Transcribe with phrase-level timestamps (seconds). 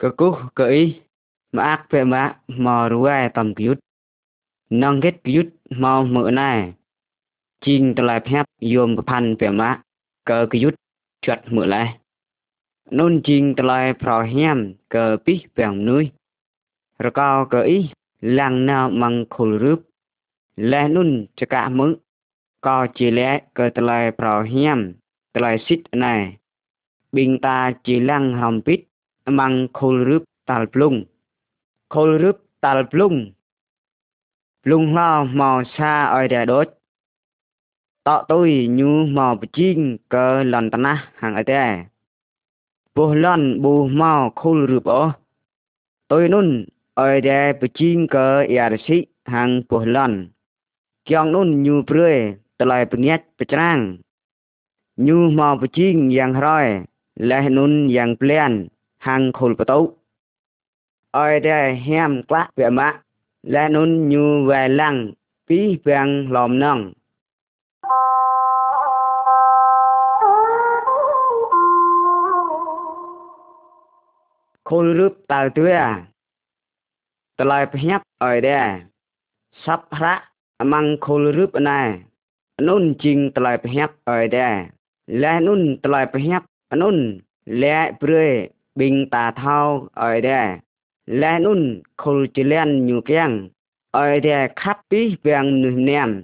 [0.00, 0.38] kekuh
[1.52, 3.78] maak pe ma mo ruai tam gyut
[4.80, 5.46] nong get gyut
[5.80, 6.72] mo mơ nai
[7.64, 9.70] ching tla phat yom phan pe ma
[10.26, 10.74] cơ gyut
[11.22, 11.88] chuat mơ lai
[12.90, 16.10] nun ching tla pro hiam cơ pi pang nui
[16.98, 17.90] rờ cao cơ ý
[18.20, 19.78] lang nào mang khul rướp
[20.56, 21.94] lẽ nun cho cả mứ
[22.60, 24.92] co chỉ lẽ cơ tla pro hiam
[25.34, 26.36] tla sit này
[27.12, 28.84] bình ta chỉ lăng hồng pít
[29.28, 31.04] mang kolrup talplung
[31.88, 33.32] kolrup talplung
[34.64, 36.68] lung lo mò xa oi đè đốt
[38.04, 41.78] tọ tôi như mò chinh cơ lòn tana hàng ở đây
[42.94, 45.12] bù lòn bù mò kolrup ó
[46.08, 50.28] tôi nun oi đè chinh cơ yà sĩ hàng bù lòn
[51.04, 53.96] kiong nun như prươi tờ lời bình nhét bình trang
[54.96, 56.80] như mò chinh yang roi
[57.16, 58.68] leh nun yang plian
[59.00, 59.96] hang khul pa tau
[61.12, 62.88] oi de hiam klak ve ma
[63.42, 64.98] la nun nyu ve lang
[65.46, 66.82] pi bang lom nong
[74.64, 75.76] khul rup tau tue
[77.38, 78.58] ta lai phyap oi de
[79.64, 80.30] sap ra
[80.62, 81.78] amang khul rup na
[82.66, 84.46] nun jing ta lai phyap oi de
[85.20, 86.42] la nun ta lai phyap
[86.82, 86.96] nun
[87.62, 88.26] លែកព្រឿ
[88.74, 90.56] bình tà thao ở đè
[91.06, 93.48] lẽ nun khul chỉ len nhu keng
[93.90, 96.22] ở đè khắp bí vàng nụ nèm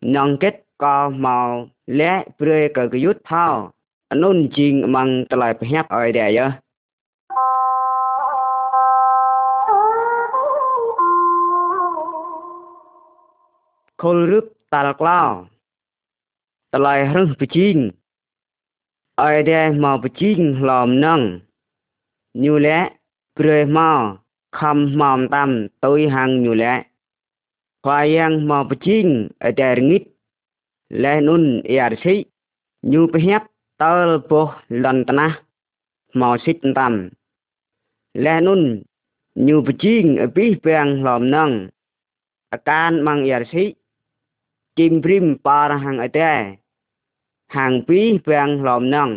[0.00, 3.72] nòng kết co màu lẽ bươi cờ cái yút thao
[4.14, 6.50] nun chinh măng tà lại phép ở đè yơ
[13.98, 15.46] khul rứp tà lạc lao
[16.70, 17.90] tà lại rưng bì chinh
[19.14, 21.38] ở đè màu bì chinh lòm nâng
[22.42, 22.78] ញូលែ
[23.38, 23.90] ព្រេម៉ោ
[24.58, 25.50] ខំម៉មតាំ
[25.84, 26.74] តុយហាំងញូលែ
[27.84, 29.06] ខ្វាយ៉ាងម៉ោបជីង
[29.44, 30.02] អតែរងិត
[31.02, 32.14] លែនុនអ៊ីអារស៊ី
[32.92, 33.46] ញូប្រហាប់
[33.82, 34.46] តលពោះ
[34.84, 35.26] លន្តណា
[36.20, 36.94] ម៉ោសិតតាំ
[38.24, 38.62] លែនុន
[39.48, 41.50] ញូបជីងអពីពេងឡំណង
[42.52, 43.64] អាការម៉ងអ៊ីអារស៊ី
[44.78, 46.32] គីមព្រីមប៉ារហាំងអតែ
[47.56, 49.08] ហាងពីរពេងឡំណង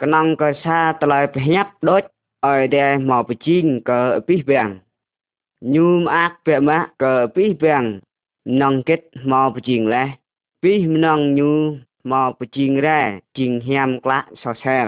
[0.00, 2.04] កណងកសាតឡៃប្រហាប់ដូច
[2.46, 4.70] ឲ្យដែលមកបជីងកើតពីវាំង
[5.74, 7.84] ញូមអាក់ពមៈកើតពីវាំង
[8.60, 9.00] នងគិត
[9.30, 10.08] មកបជីងលេះ
[10.62, 11.50] ពីម្នងញូ
[12.10, 13.00] មកបជីងរ៉ែ
[13.36, 14.86] ជីងហាមក្លាក់សសែល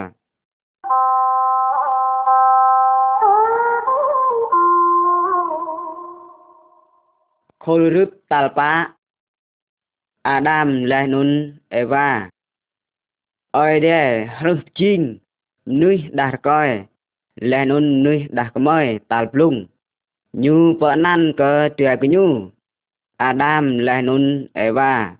[7.65, 8.73] ខុលរឹបតាល់ប៉ា
[10.29, 11.29] អាដាមលេះនុន
[11.75, 12.09] អេវ៉ា
[13.59, 14.09] អយដែរ
[14.47, 15.01] រឹសជីង
[15.83, 16.71] នេះដាស់កយ
[17.41, 19.65] leh nun nuih dah kemoy tal plung.
[20.37, 22.53] Nyu penan ke dia kenyu.
[23.19, 25.17] Adam leh nun Eva.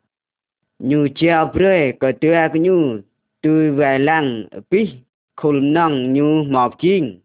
[0.85, 3.01] Nyu chia bre ke dia kenyu.
[3.43, 4.89] Tui về lăng bih
[5.37, 7.19] khul nong nyu mọp chinh.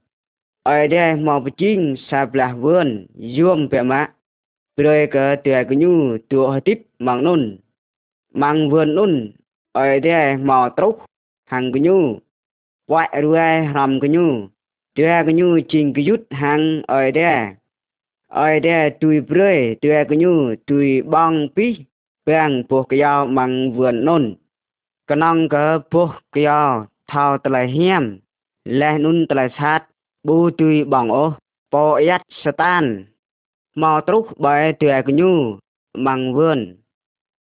[0.64, 4.12] Ở đây mọp chinh sạp là vườn dương bẹ mạ.
[4.78, 7.58] Bre ke dia kenyu tựa tiếp mạng nun.
[8.34, 9.32] Mạng vườn nun.
[9.72, 11.00] Ở đây mò trúc
[11.46, 12.20] hàng kenyu.
[12.88, 14.48] Quại ruai hầm kenyu.
[14.96, 17.52] Tua kanyu ching kiyut hang oi da.
[18.32, 21.76] Oi da tui brơi tua kanyu tui bong pi.
[22.26, 24.24] Bang po kyo mang vườn nôn.
[25.08, 26.02] Kanong ka po
[26.34, 28.06] kyo thao tala hiam.
[28.66, 29.82] Leh nun tala sát.
[30.24, 31.34] Bu tui bong ô.
[31.72, 33.06] Po yat satan.
[33.76, 35.60] Mò trúc bởi tua kanyu
[35.94, 36.76] mang vườn.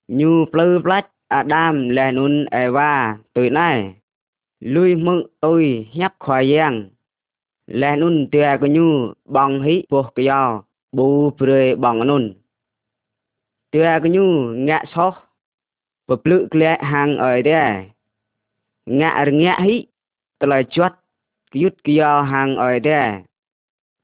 [0.09, 3.95] Nhu plư plách Adam leh nun Eva tui này.
[4.61, 6.89] Lui mừng ôi hiếp khỏi giang.
[7.81, 8.87] លះនុនទែកញូ
[9.37, 10.43] បងហ៊ីពោះកយោ
[10.97, 11.09] ប៊ូ
[11.39, 12.25] ព្រៃបងនុន
[13.73, 14.25] ទែកញូ
[14.69, 15.15] ងាក់ឆោះ
[16.09, 17.61] បើភ្លឹកក្លែហាងអើយទេ
[19.01, 19.77] ងាក់រងាក់ហ៊ី
[20.41, 20.97] តឡៃជាត់
[21.53, 23.01] គយុតគយោហាងអើយទេ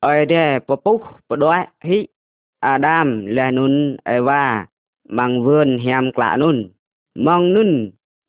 [0.07, 1.59] អើយទេពពុះបដោះ
[1.89, 1.99] ហ៊ី
[2.67, 3.07] អាដាម
[3.37, 3.75] លះនុន
[4.11, 4.45] អេវ៉ា
[5.19, 6.57] ម៉ាំងវឿនហាមក្លានុន
[7.27, 7.71] ម៉ងនុន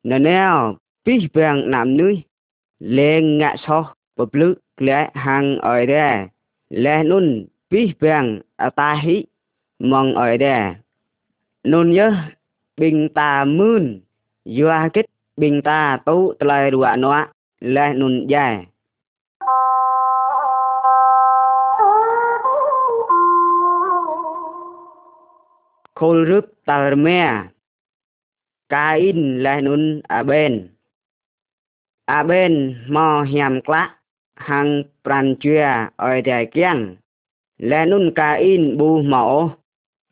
[0.10, 0.42] ណែណែ
[1.06, 2.16] ពីបែងណាំនុយ
[2.98, 3.84] លេងងាក់ឆោះ
[4.18, 6.10] បើភ្លឹកក្ហងអយរ៉ា
[6.86, 7.28] លេះនុន
[7.72, 8.26] ពីបាំង
[8.62, 9.16] អតាហិ
[9.92, 10.58] ម៉ងអយរ៉ា
[11.72, 12.08] នុនយើ
[12.82, 13.84] បិងតាមឿន
[14.58, 15.06] យូអាគិត
[15.42, 17.16] បិងតាតូតឡៃរួណោ
[17.76, 18.48] លេះនុនយ៉ា
[26.00, 27.22] ខុលរឹបតើមែ
[28.76, 29.82] កាអ៊ីនលេះនុន
[30.14, 30.54] អាបេន
[32.14, 32.54] អាបេន
[32.96, 33.92] មកហាមក្លាក់
[34.40, 36.96] hang prancua oi dai kiang
[37.60, 39.24] le nun ka in bu mo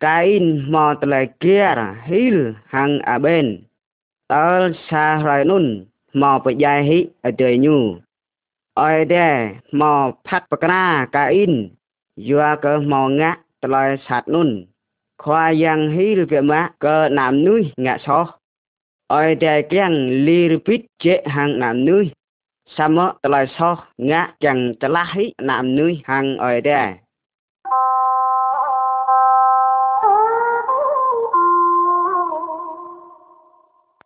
[0.04, 2.38] ka in mo tle kier hil
[2.72, 3.48] hang a ben
[4.30, 5.66] tol sa rai nun
[6.20, 7.78] mo pa dai hi a dai nyu
[8.88, 9.28] oi de
[9.80, 9.92] mo
[10.26, 10.84] phat pa kra
[11.16, 11.54] ka in
[12.28, 13.32] yua ko mo nga
[13.62, 14.52] tlai sat nun
[15.22, 18.18] khoa yang hil pe ma ko nam nui nga so
[19.20, 22.06] oi dai kiang li ripit che hang nam nui
[22.76, 23.76] សមតឡៃសោះ
[24.12, 25.06] ងាក់យ៉ាងតឡៃ
[25.50, 26.88] ណាមនុយហាងអើដែរ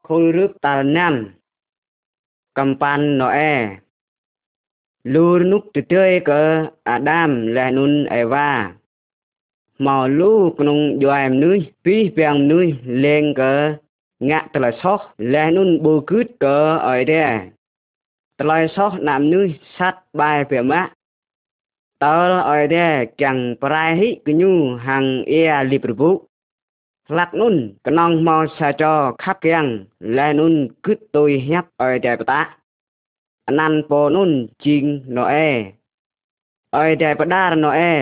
[0.08, 1.16] ខុយរឹបតាណាំ
[2.58, 3.54] កំប៉ាន់ណូអេ
[5.13, 6.42] លូនុកទៅទេក៏
[6.90, 8.50] អាដាមលេះនុនអេវ៉ា
[9.86, 12.66] មកលូក្នុងយអែមនុយពីពីងនុយ
[13.06, 13.54] លេងក៏
[14.30, 15.00] ងាក់តឡៃសោះ
[15.34, 16.58] លេះនុនបូគឹតក៏
[16.90, 17.31] អើដែរ
[18.44, 19.46] ឆ្លើយសោះណាំនេះ
[19.78, 20.90] ឆាត់បាយប្រមាក់
[22.04, 22.88] តើអរទេ
[23.24, 24.52] កាំងប្រៃហ៊ីគញូ
[24.86, 26.10] ហាំងអ៊ែលីប្រពុ
[27.08, 27.56] ផ្លាក់នុន
[27.86, 28.94] កណងមកឆាចោ
[29.24, 29.68] ខាប់កាំង
[30.18, 30.54] លែនុន
[30.86, 32.42] គឹតទុយហាប់អរទេបតា
[33.48, 34.32] អណាន់ពោនុន
[34.64, 34.86] ជីង
[35.16, 35.50] ណូអេ
[36.76, 37.94] អរទេបដារណូអេ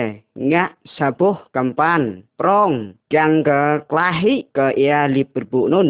[0.52, 2.00] ងាក់សាបុះកំប៉ាន
[2.40, 2.70] ប្រង
[3.14, 3.50] កាំងក
[3.90, 5.88] ក្លាហ៊ីកអ៊ែលីប្រពុនុន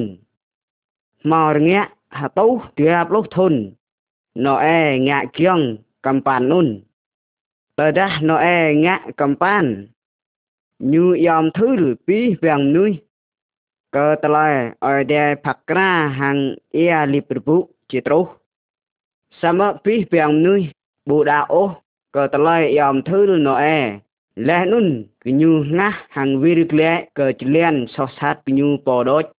[1.31, 2.47] មករងាក់ហតោ
[2.79, 3.55] ទិអាប់លុះធុន
[4.37, 6.87] Noe ngak kiong kampanun.
[7.77, 9.67] Ledah noe ngak kampan.
[10.91, 12.93] Nhu yom thul pi vang nui.
[13.93, 18.27] Cơ tờ lời ở đề phạc ra hàng ia lịp bụ chỉ trú.
[19.41, 20.69] Sa mơ pi vang nui
[21.07, 21.75] bù đà ô.
[22.13, 23.99] Cơ tờ lời yom thul noe.
[24.37, 28.77] Lẽ nun cứ nhu ngã hàng vi rực lẽ cơ chỉ liền so sát nhu
[28.85, 29.31] bò đốt.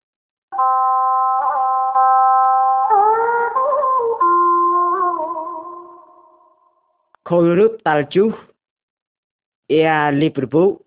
[7.31, 8.35] corruptaltjuh
[9.71, 10.79] ia librbu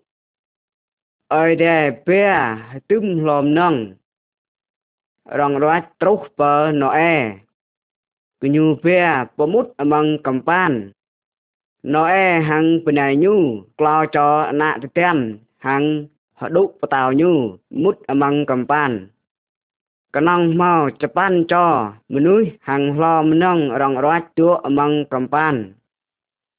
[1.27, 2.37] ở đây bia
[2.87, 3.93] tum lòm nong
[5.37, 7.37] rong roát trúc bờ nọ e
[8.39, 9.07] cứ nhu bia
[9.37, 10.91] bờ mút among cầm pan
[11.83, 17.13] nọ e hằng bên này nhu clo cho nạ tem hằng họ đúc bờ tàu
[17.13, 19.07] nhu mút among cầm pan
[20.13, 25.05] cái nong mau chụp pan cho mình nuôi hàng lòm nong rong roát chúa among
[25.09, 25.73] cầm pan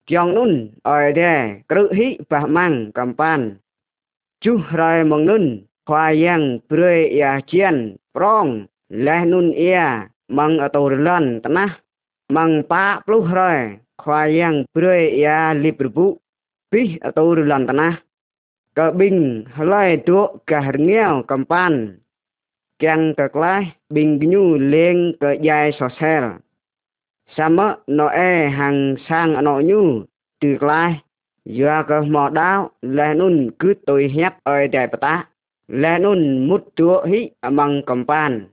[0.06, 3.56] Tiang nun ở đây cự hí bà mang cầm pan.
[4.40, 10.68] Chú rồi mong nun khoa yang prê ya chien prong leh nun ya mang ở
[10.68, 11.68] tổ lần tân á.
[12.28, 13.56] Mang pa plus rồi
[13.98, 16.18] khoa yang prê ya lip bu
[16.72, 18.02] pi ở tổ lần tân á.
[18.74, 21.98] Cờ bình hơi tuộc cả hạt nghèo cầm pan.
[22.78, 26.32] Càng cực lại bình nhu lên cờ dài sò xe rồi.
[27.34, 27.56] sam
[27.86, 29.80] nó e hàng sang nội nhu
[30.40, 30.92] từ lai
[31.44, 34.12] giờ cơ mò đáo là nun cứ tôi
[34.42, 35.26] ở đại đẹp ta
[35.68, 38.46] là nun mút chúa hí bằng cầm pan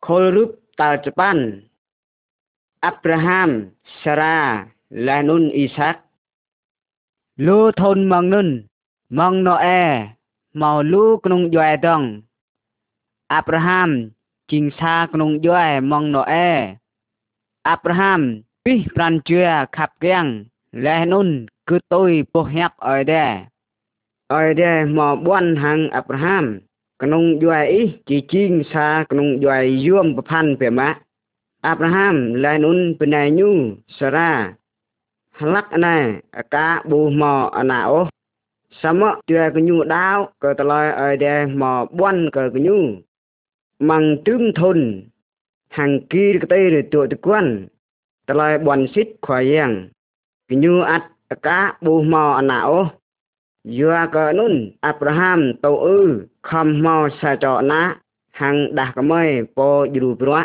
[0.00, 1.52] khôi rúp tàu Japan
[2.80, 3.66] Abraham
[4.02, 5.98] Sarah là nun Isaac
[7.36, 8.62] lô thôn mang nun
[9.10, 10.08] mang nó e
[10.58, 12.02] មកលូក្នុងយយដង
[13.32, 13.90] អាប់រ៉ាហាំ
[14.50, 16.50] ជីងសាក្នុងយយម៉ងណូអេ
[17.68, 18.20] អាប់រ៉ាហាំ
[18.66, 19.40] ពីប្រាន់ជឿ
[19.76, 20.26] ខាប់គាំង
[20.84, 21.28] លែនុន
[21.68, 23.32] គឺទុយពោះហាក់អើដែរ
[24.34, 26.44] អើដែរមកបួនហាំងអាប់រ៉ាហាំ
[27.02, 30.98] ក្នុងយយអ៊ីជីជីងសាក្នុងយយយួមប្រផាន់ព្រះម៉ាក់
[31.66, 33.48] អាប់រ៉ាហាំលែនុនបណៃញូ
[33.98, 34.32] សារ៉ា
[35.38, 35.96] ហ្លាក់ណា
[36.36, 38.04] អាកាប៊ូម៉អណាអូ
[38.78, 42.76] សមជាកញូដាវក៏តឡៃអីដែរមកបន់ក៏កញូ
[43.88, 44.78] ម៉ងទឹមធុន
[45.76, 47.46] ហាងគីរកតេរទួតគួន
[48.28, 49.70] តឡៃបន់សិតខ្វយ៉ាង
[50.48, 52.80] កញូអត់អកាប៊ូមកអណាអូ
[53.78, 54.52] យាក៏នុន
[54.84, 56.08] អាប់រ៉ាហាំតូអ៊ឺ
[56.50, 57.82] ខំមកសាចរណា
[58.40, 59.24] ហាងដាស់កម៉ៃ
[59.58, 60.44] ពោយូរព្រោះ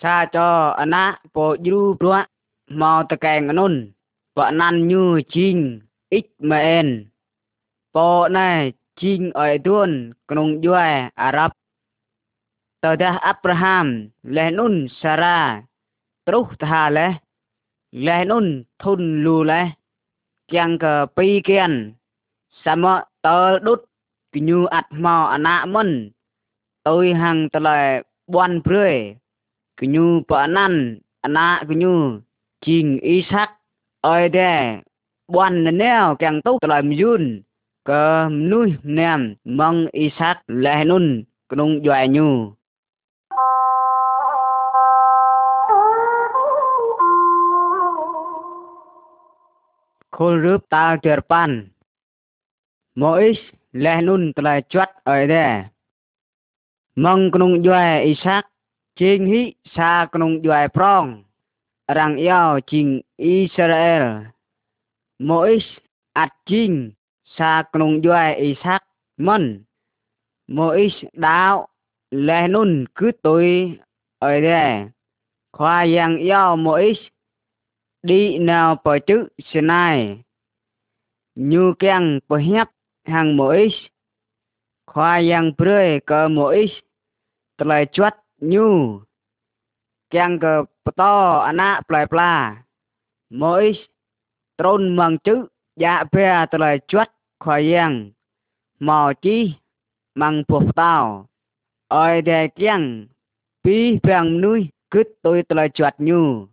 [0.00, 1.04] សាចរអណា
[1.36, 2.22] ពោយូរព្រោះ
[2.80, 3.72] មកតកែងនុន
[4.36, 5.02] បណាន់ញូ
[5.34, 5.56] ជីង
[6.12, 6.88] អ៊ីចម៉ែន
[7.96, 8.50] ប៉ុន្តែ
[9.00, 9.90] ជីងអយទួន
[10.30, 10.88] ក្នុងយួរ
[11.20, 11.54] អារ៉ាប់
[12.84, 13.86] តើដាអាប់រ៉ាហាំ
[14.36, 15.40] លេះនុនសារ៉ា
[16.28, 17.10] ត្រុសថាលេះ
[18.06, 18.46] លេះនុន
[18.82, 19.66] ធុនលូលេះ
[20.52, 20.84] ជាងក
[21.16, 21.72] ពីគៀន
[22.64, 22.84] សម
[23.26, 23.80] តើដុត
[24.34, 25.88] គញូអាត់មកអណាមិន
[26.88, 27.80] អើយហាំងតលែ
[28.34, 28.94] បួនព្រឿយ
[29.80, 30.80] គញូបណាន់
[31.24, 31.94] អណាគញូ
[32.66, 33.54] ជីងអ៊ីសាក់
[34.08, 34.52] អើយដែ
[35.34, 37.24] បួនណែវកាំងទុកតលែមយូន
[37.90, 38.66] កើមនោះ
[38.98, 39.20] ណាម
[39.58, 41.06] ម៉ងអ៊ីសាក់លេះនុន
[41.50, 42.28] ក្នុងយអញូ
[50.16, 51.54] ខុលរឹបតាលជើប៉ាន់
[53.00, 53.38] ម៉ូអ៊ីស
[53.84, 55.52] លេះនុនត្លែជាត់អីដែរ
[57.04, 58.48] ម៉ងក្នុងយអ៊ីសាក់
[59.00, 59.42] ជេងហ៊ី
[59.76, 61.04] សាក្នុងយអប្រង
[61.98, 62.86] រាំងយ៉ោជីង
[63.22, 64.04] អ៊ីស្រាអែល
[65.26, 65.66] ម៉ូអ៊ីស
[66.18, 66.72] អាត់ជីង
[67.36, 68.86] សាក្នុងយួយអ៊ីសាក់
[69.26, 69.42] មិន
[70.56, 70.96] ម៉ូអ៊ីស
[71.26, 71.54] ដាវ
[72.28, 73.46] លេនុនគឺទុយ
[74.24, 74.70] អីដែរ
[75.56, 77.00] ខ្វាយ៉ាងយោម៉ូអ៊ីស
[78.08, 79.16] ឌីណៅបើជឹ
[79.50, 79.86] ស្នៃ
[81.52, 82.72] ញូកៀងបើហាប់
[83.12, 83.76] ហាងម៉ូអ៊ីស
[84.90, 86.72] ខ្វាយ៉ាងព្រឺក៏ម៉ូអ៊ីស
[87.60, 88.18] ថ្លៃជាត់
[88.52, 88.66] ញូ
[90.14, 91.02] កៀងក៏បត
[91.46, 92.32] អណាប្លែប្លា
[93.40, 93.78] ម៉ូអ៊ីស
[94.58, 95.34] ត្រូនមងជឹ
[95.82, 97.12] យ៉ាបែថ្លៃជាត់
[97.44, 98.10] khỏi khoyang
[98.80, 99.54] mò chi
[100.14, 101.26] măng phục tao
[101.88, 103.06] ôi đề kiang
[103.64, 106.46] pi bằng núi cứ tôi tôi chuột nhu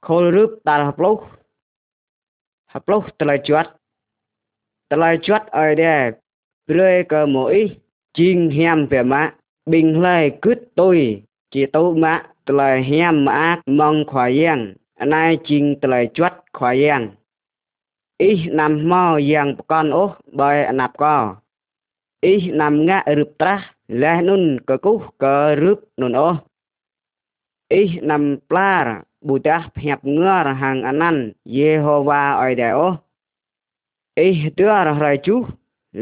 [0.00, 1.20] khô rướp ta hấp lốc
[2.66, 3.66] hấp lốc tôi chuột
[4.88, 6.10] tôi chuột ôi đề
[6.66, 7.80] rơi cơ mũi
[8.14, 9.34] chiên hem về má
[9.66, 16.04] bình lai cứ tôi chỉ tấu mã telai hiam maak mong khoyang anai ching telai
[16.16, 17.14] chuat khoyang
[18.28, 21.14] ih nam mo yang pkon oh boy anap ko
[22.30, 23.62] ih nam nga rup trah
[24.00, 26.36] leh nun ke kuh ke rup nun oh
[27.78, 32.94] ih nam plar butah phiap ngor hang anan Jehovah oi de oh
[34.26, 35.36] ih tua rai chu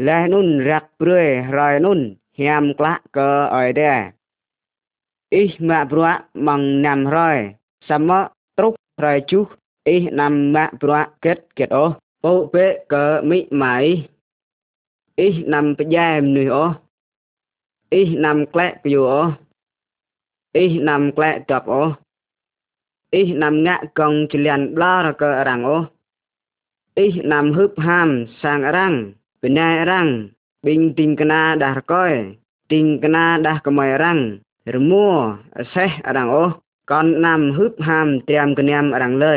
[0.05, 2.01] leh nun rak prue rai nun
[2.37, 3.27] hiam klak ke
[3.61, 3.93] oi de
[5.31, 7.55] ih mak bruak mong nam roi
[7.87, 9.47] sama trúc roi chú
[9.87, 14.09] ih nam mak bruak kết kết ô bố bế cờ mỹ mãi
[15.15, 16.67] ih nam bây giờ em nửa ô
[17.89, 19.23] ih nam klẹ kiều ô
[20.53, 21.83] ih nam klẹ tập ô
[23.11, 25.85] ih nam ngạ công chỉ liền lo ra cờ rằng ô
[26.95, 29.11] ih nam hướp ham sang răng
[29.41, 30.29] bên này răng
[30.63, 32.35] bình tình cana đã coi
[32.67, 34.37] tình cana đã có mày răng
[34.75, 35.05] រមួ
[35.73, 36.45] សេះរាំងអូ
[36.91, 39.35] កនណាំហឹបហាមត្រាំកញាំរាំងលើ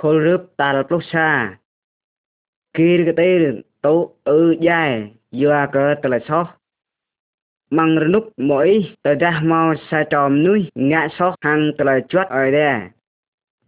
[0.00, 1.28] ខលរឹបតាលប្លុកសា
[2.76, 3.30] គីរកទេ
[3.86, 3.94] តោ
[4.28, 4.84] អឺយ៉ែ
[5.40, 6.40] យោកតលសោ
[7.76, 10.58] ម៉ងរនុកមកអីតដាស់មកសាចំនោះ
[10.90, 12.76] ងាក់សោះហាំងតលជាត់អីដែរ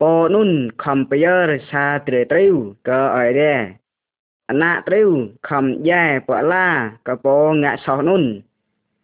[0.01, 3.69] nun computer sa tre triu cơ ở đe
[4.53, 8.41] nạ triu khom dài bỏ la cơ bố ngạ sọ nun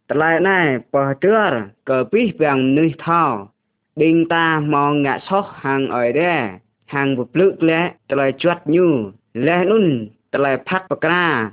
[0.08, 3.48] lại này bỏ tưa cơ bí bằng nư thao
[3.96, 8.84] đinh ta mò ngạ sọ hàng ở đe hàng bụp lự lẽ lại chuột nhu
[9.34, 11.50] lẽ nun lại phát bạc ra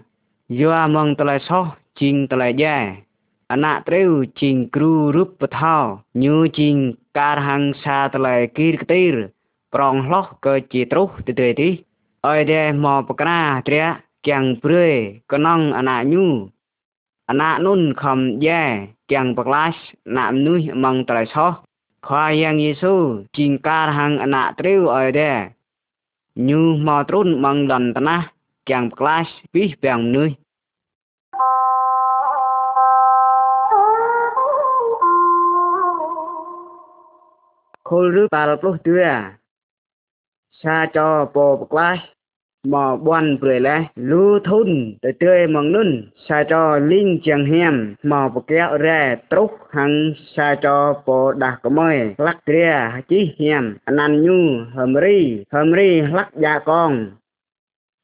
[0.50, 1.68] do mong lại sọ
[1.98, 2.96] chinh lại dài
[3.54, 4.04] អណាត្រើ
[4.40, 5.76] ជីងគ្រូរូបថោ
[6.24, 6.76] ញូជីង
[7.20, 9.16] ការហង្សាទឡេគីរទីរ
[9.74, 11.70] ប្រងលោះគឺជាត្រុសទៅទេទី
[12.28, 13.86] អយដែរមកបក្រាត្រា
[14.28, 14.86] ទាំងព្រឺ
[15.32, 16.26] កណងអណាញូ
[17.30, 18.64] អណានុនខំយ៉ា
[19.12, 19.76] ទាំងបក្លាស
[20.18, 21.52] ណាមនុយម៉ងត្រៃសោះ
[22.08, 22.94] ខ្វាយ៉ាងយេស៊ូ
[23.38, 25.38] ជីងការហងអណាត្រាវអយដែរ
[26.50, 28.18] ញូមកត្រុនម៉ងដន្តណា
[28.70, 30.30] ទាំងបក្លាសពីបែងនុយ
[37.92, 39.24] khôi pal plus tua
[40.64, 42.00] sa cho po class
[42.64, 47.96] mà buồn bưởi lẽ lưu thun tới tươi mong nun sa cho linh trường hiểm
[48.04, 53.32] mà bộ kéo ra trúc hằng sa cho bộ đặc có mời lắc tria chí
[53.38, 57.12] hiểm anh ăn nhu hầm ri hầm ri lắc dạ con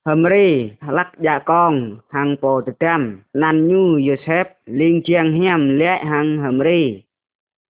[0.05, 5.79] hầm ri lắc dạ con hằng bộ tự tam nan nhu yosef linh trường hiểm
[5.79, 7.03] lẽ hằng hầm ri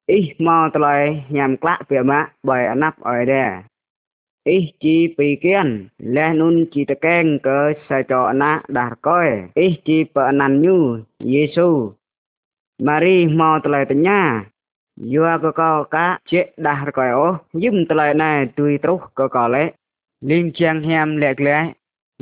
[0.10, 3.64] Ih mau tolai nhằm klak bia ma bởi anap ở đe.
[4.44, 4.76] Ih à?
[4.80, 9.30] chi pi kiên, leh nun chi ta keng cơ sa cho na dar coi.
[9.56, 11.94] Ih chi pa nan nyu, Yesu.
[12.80, 14.46] Mari mau tolai ta nha.
[15.16, 19.48] Yua cơ co cá chế dar coi ô, dùm tolai này tùy trúc cơ co
[19.48, 19.72] lẽ.
[20.22, 21.72] Liên trang hem lẹt lẽ.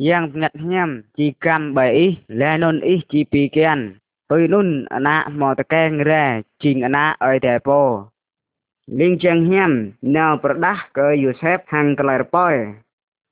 [0.09, 3.97] Yang nhặt hem chi cam bảy, leh nun ih chi pi kiên.
[4.31, 8.07] Huilun anak motekeng re jing anak oi tepo.
[8.87, 12.79] Ling cheng hiam nao perdah ke Yusef hang kelerpoi.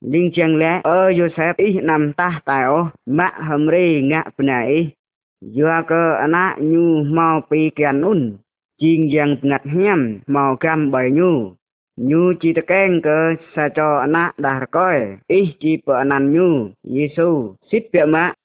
[0.04, 4.92] Ling cheng le o Yusef ih nam tah tai o mak hamri ngak benai.
[5.40, 8.36] Yua ke anak nyu mau pi kian un.
[8.76, 11.56] Jing yang pengat hiam mau kam bai nyu.
[11.96, 15.16] Nyu chi tekeng ke sa cho anak dah koi.
[15.32, 16.76] Ih chi pe anan nyu.
[16.84, 17.56] Yesu.
[17.72, 18.36] Sip ya mak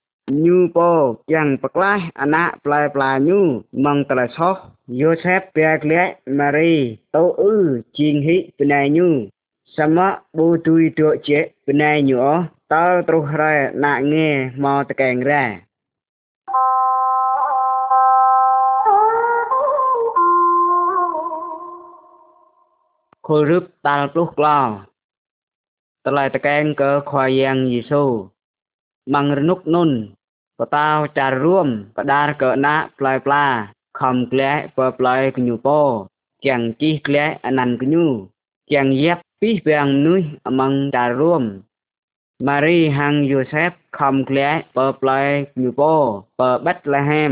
[0.45, 0.77] ញូព
[1.33, 3.39] យ៉ាងប្រក្លាស់អណាក់ប្លែប្លាញូ
[3.85, 4.55] ម៉ងត្រឆោះ
[4.99, 6.01] យូសេបពេក្លែ
[6.39, 6.73] ម៉ារី
[7.15, 7.57] តូអ៊ឺ
[7.97, 9.07] ជីងហ៊ីប្នៃញូ
[9.75, 12.27] សមៈប៊ូទុយទោជេប្នៃញូអ
[12.73, 13.55] តើត្រុសរ៉ែ
[13.85, 14.27] ណាក់ងេ
[14.63, 15.43] មកតកែងរ៉ែ
[23.27, 24.59] ខុលរឹបតាល់ព្រោះក្លោ
[26.05, 28.03] តឡៃតកែងកើខ្វាយ៉ាងយេស៊ូ
[29.13, 29.91] mangrunuk nun
[30.57, 33.43] patau ចារួមបដារកណាផ្លែផ្លា
[33.99, 35.79] ខំក្លែពផ្លែគញូពោ
[36.45, 38.05] ជាងជីក្លែអណានគញូ
[38.71, 41.43] ជាងយ៉ាប់ពីវាងនុយអមងចារួម
[42.47, 45.93] ម៉ារីហាំងយូសេបខំក្លែពផ្លែគញូពោ
[46.39, 47.25] ពបាត់លហា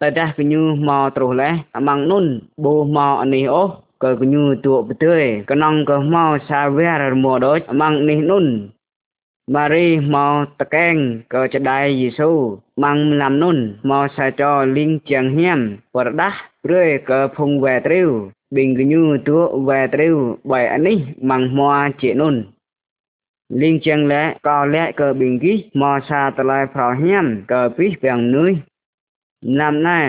[0.00, 2.24] តើដាស់គញូមកត្រុសលេះអមងនុន
[2.64, 3.64] បូមកអនេះអូ
[4.02, 5.12] ក៏គញូទួបទឿ
[5.50, 8.46] កណងក៏មកសាវែរមួដូចអមងនេះនុន
[9.52, 10.96] ម៉ារីមកតកែង
[11.32, 12.30] ក៏ចដៃយេស៊ូ
[12.82, 13.58] ម៉ាំងឡាំនុន
[13.90, 15.60] មកសាចរលីងជាងហៀម
[15.94, 18.10] បរដាស់ព្រឿក៏ភុងវ៉ែត្រាវ
[18.56, 20.16] បិងគញូទួវ៉ែត្រាវ
[20.50, 20.98] បែអានេះ
[21.30, 22.34] ម៉ាំងមួជានុន
[23.60, 28.52] លីងជាងលែក៏លែក៏បិងគីមកសាតឡៃប្រហៀមក៏ពីទាំងនួយ
[29.60, 30.00] ឡាំណែ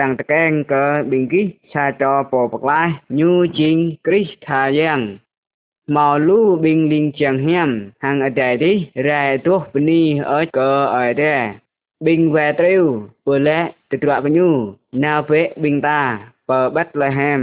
[0.00, 2.88] រាំងតកែងក៏បិងគីសាចរពបក្លាយ
[3.20, 5.00] ញូជីងគ្រីស្ថាយ៉ាង
[5.96, 7.70] មកលូប៊ីងលីងជាងហាំ
[8.02, 8.72] ហាងអតែទី
[9.08, 11.40] រ៉ែទោះបនីអើក៏អើដែរ
[12.04, 12.84] ប៊ីងវ៉ែត្រាវ
[13.26, 13.60] ពលៈ
[13.90, 14.48] ទត្រវញូ
[15.04, 16.00] ណាវេប៊ីងតា
[16.48, 17.40] បើបាត់លហាំ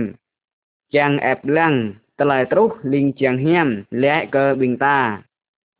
[0.95, 1.73] ជាងអេបឡាំង
[2.19, 3.67] តឡៃត្រុសលីងជាងហាំ
[4.03, 4.99] លែកក៏ប៊ីងតា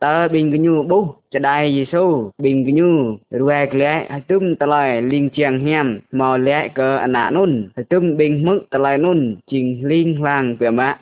[0.06, 2.06] តើប៊ីងគញូបុះចដៃយេស៊ូ
[2.44, 2.92] ប៊ីងគញូ
[3.40, 5.88] រួយក្លែហើយទុំតឡៃលីងជាងហាំ
[6.20, 9.20] មកលែកក៏អណានុនហើយទុំប៊ីងមឹកតឡៃនុន
[9.52, 11.00] ជីងលីងឡាងពាម៉ាក់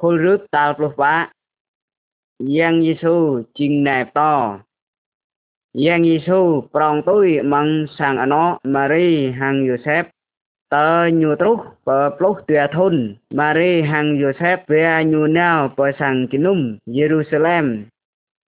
[0.00, 1.30] Khôrước ta plus ba
[2.38, 4.58] Giang Giêsu chinh nẹp to
[5.74, 10.04] Giang Giêsu prong tôi mang sang ano Mary hang Joseph
[10.70, 16.26] tơ nhu trúc bờ plúc tuyệt thôn Mary hang Joseph về nhu nào bờ sang
[16.32, 17.76] kinum Jerusalem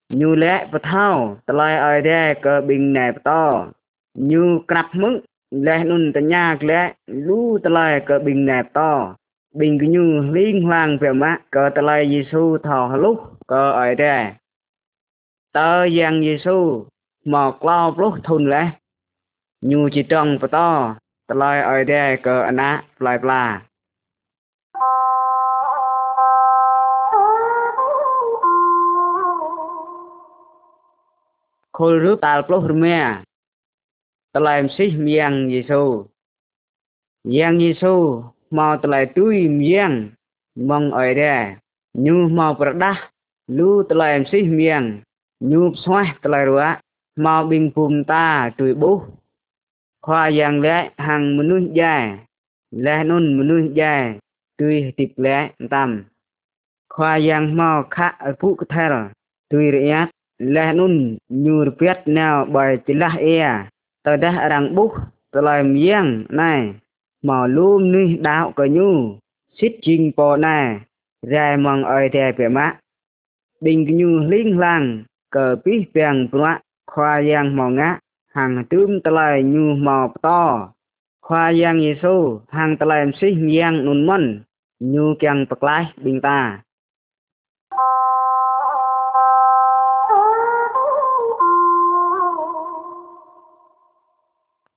[0.09, 3.67] nhu lẽ bờ thao tờ lai ở đây cờ bình nẹp to
[4.15, 5.19] nhu crap mưng
[5.51, 9.15] lẽ nun tờ nhạc lẽ lú tờ lai cờ bình nẹp to
[9.53, 14.25] bingunyu liên hoan về má cờ tờ lai Giêsu thọ lúc cờ ở đây
[15.53, 16.85] tờ giang Giêsu
[17.25, 18.71] một lo lúc thun lẽ
[19.61, 20.95] nhu chỉ trong và to
[21.27, 23.61] tờ lai ở đây cờ anh á lại là
[31.73, 33.21] khôi rước tà lúc mẹ
[34.33, 36.05] tờ lai em xích miang Giêsu
[37.23, 38.23] giang Giêsu
[38.57, 39.91] មកតឡៃទួយមៀង
[40.69, 41.35] ម៉ងអ៊យរ៉ែ
[42.05, 43.01] ញូមកប្រដាស់
[43.57, 44.83] លូតឡៃអមស៊ីមៀង
[45.51, 46.69] ញូបស្វះតឡៃរ៉ា
[47.25, 48.25] មកបិងភូមតា
[48.59, 48.97] ទួយបុះ
[50.05, 51.95] ខွာយ៉ាងឡែហាំងមនុស្សយ៉ែ
[52.85, 53.93] លះនុនមនុស្សយ៉ែ
[54.61, 55.37] ទួយទីប្លែ
[55.73, 55.89] តាម
[56.93, 58.93] ខွာយ៉ាងមកខៈអពុកថែល
[59.53, 60.11] ទួយរយ៉ាត់
[60.55, 60.93] លះនុន
[61.45, 63.37] ញូរពាត់ណៅបើចលាស់អែ
[64.05, 64.91] តដាស់រាំងបុះ
[65.33, 66.05] តឡៃមៀង
[66.41, 66.53] ណៃ
[67.23, 69.15] mà lùm ni đạo cả nhu
[69.53, 70.79] xích chinh bò nà
[71.27, 72.77] ra mong ơi thè bè mạ
[73.61, 77.99] bình nhu linh lang cờ bí bèng bọa khoa giang mò ngã
[78.33, 80.71] hàng tươm tà lai nhu mò to
[81.21, 83.27] khoa giang giê xu hàng tà lai xí
[83.59, 84.41] giang nôn mân
[84.79, 86.61] nhu kèng bạc lai bình ta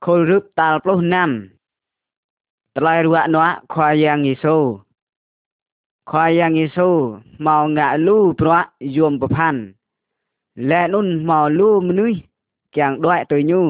[0.01, 1.49] khôi rướp tà lô năm
[2.79, 4.57] តឡៃរួណោះខ្វាយ៉ាងយេស៊ូ
[6.11, 6.89] ខ្វាយ៉ាងយេស៊ូ
[7.47, 9.61] មកងាក់លូប្រក់យមប្រផាន់
[10.71, 12.19] លែនុនមកលូមនុស្ស
[12.79, 13.63] ចាំងដួយទៅញូ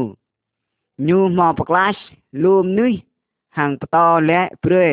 [1.09, 2.01] ញូមកប្រក្លាស់
[2.45, 2.99] លូមនុស្ស
[3.57, 3.97] ហាងបត
[4.31, 4.87] លែព្រឺ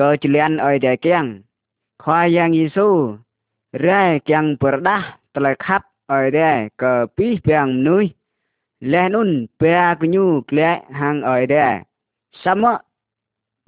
[0.06, 1.24] ៏ជលានអុយតែគៀង
[2.02, 2.88] ខ្វាយ៉ាងយេស៊ូ
[3.86, 8.10] រ៉ែគៀងប្រដាស់តឡៃខាប់អុយដែរក៏ពីពីងមនុស្ស
[8.92, 9.30] លែនុន
[9.60, 11.72] ពេលកញូក្លែហាងអុយដែរ
[12.44, 12.64] សម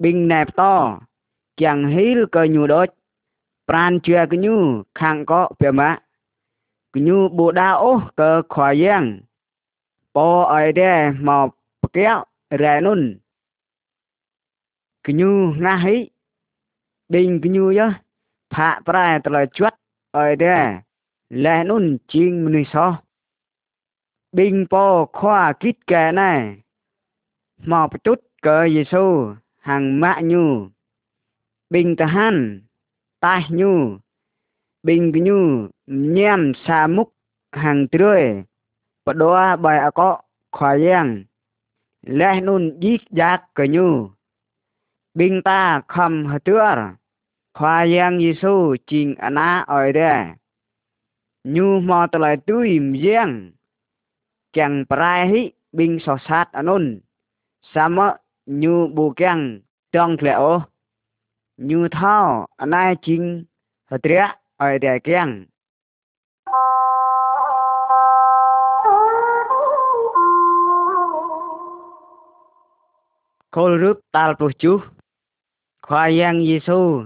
[0.01, 1.03] bingnepto
[1.59, 2.89] kiang hil kenyu doj
[3.67, 4.55] pran chue kenyu
[4.97, 5.89] khang ko pema
[6.93, 9.07] kenyu bu da oh ke khwa yang
[10.13, 10.25] po
[10.57, 10.91] ai de
[11.25, 11.37] ma
[11.81, 12.17] pkeo
[12.61, 13.01] re nun
[15.05, 15.31] kenyu
[15.61, 15.97] ngah hi
[17.11, 17.87] ding kenyu yo
[18.53, 19.75] pha pra tla chuat
[20.21, 20.55] ai de
[21.43, 22.85] le nun ching mni so
[24.35, 24.83] binh po
[25.17, 26.39] khoa kít kè này
[27.69, 29.35] mà chút cờ giê xu
[29.69, 30.73] hangmaknyu
[31.69, 32.65] bingtahan
[33.21, 34.01] tahnyu
[34.81, 37.13] binggnyu nyam samuk
[37.53, 38.43] hàng trươi
[39.05, 41.23] và đó bài có khỏi giang
[42.01, 44.09] lẽ nun giết giác cờ nhu
[45.13, 46.91] binh ta khâm hờ tưa
[47.53, 50.25] khoa giang giêsu chinh anh á ỏi đê
[51.43, 53.51] nhu mò tờ lại tui giang
[54.53, 56.99] chẳng prai hí binh sọ sát anh nun
[57.73, 58.17] sa mơ
[58.49, 59.59] như bù keng
[59.91, 60.61] trong lẹo
[61.57, 63.45] như thao nai chính
[63.91, 64.25] hờ tía
[64.57, 65.45] ở đè keng
[73.51, 74.79] khô rút tal bù chú
[75.81, 77.03] khoa giang giê xu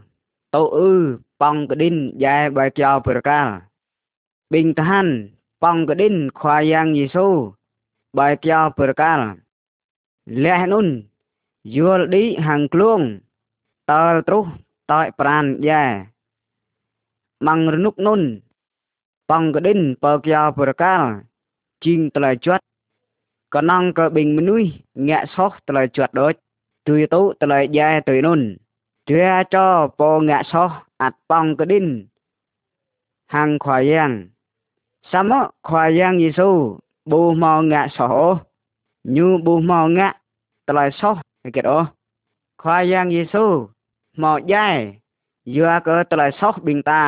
[0.52, 3.62] tô ư bong cái đinh dài bài chào bờ ca
[4.50, 5.30] bình than
[5.60, 7.54] bong cái đinh khoa giang giê xu
[8.14, 9.36] bài chào bờ ca
[10.26, 11.04] lẽ nun
[11.72, 13.02] យល់ឌីហាងខ្លួន
[13.92, 14.46] តើ terus
[14.92, 15.84] តើប្រានយ៉ា
[17.48, 18.22] ម៉ងរនុកនុន
[19.30, 21.02] បងកដិនបើកយ៉ាប្រកាល
[21.84, 22.64] ជីងត្លែជាត់
[23.56, 24.64] កណងកបិងមនុយ
[25.08, 26.34] ងាក់សោះត្លែជាត់ដូច
[26.88, 28.42] ទួយទៅត្លែយ៉ាទៅនុន
[29.10, 29.22] ជា
[29.56, 29.66] ចោ
[30.00, 30.70] ពងាក់សោះ
[31.02, 31.88] អាត់បងកដិន
[33.34, 34.12] ហាងខ្វាយ៉ាង
[35.12, 35.32] សម
[35.68, 36.50] ខ្វាយ៉ាងយេស៊ូ
[37.12, 38.30] ប៊ូមកងាក់សោះ
[39.18, 40.18] ញូប៊ូមកងាក់
[40.72, 41.18] ត្លែសោះ
[41.56, 41.80] គេអូ
[42.62, 43.46] ខ្វាយ៉ាងយេស៊ូ
[44.24, 44.70] មកយ៉ែ
[45.56, 47.04] យើក៏តឡៃសោះបិងតា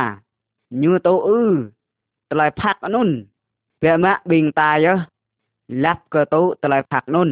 [0.83, 1.45] ញឺតូអ៊ឺ
[2.29, 3.09] តឡៃផាក់អនុន
[3.81, 4.93] ពេលម៉ាក់បិងតាយើ
[5.83, 7.29] ឡាប់ក៏តូតឡៃផាក់នុន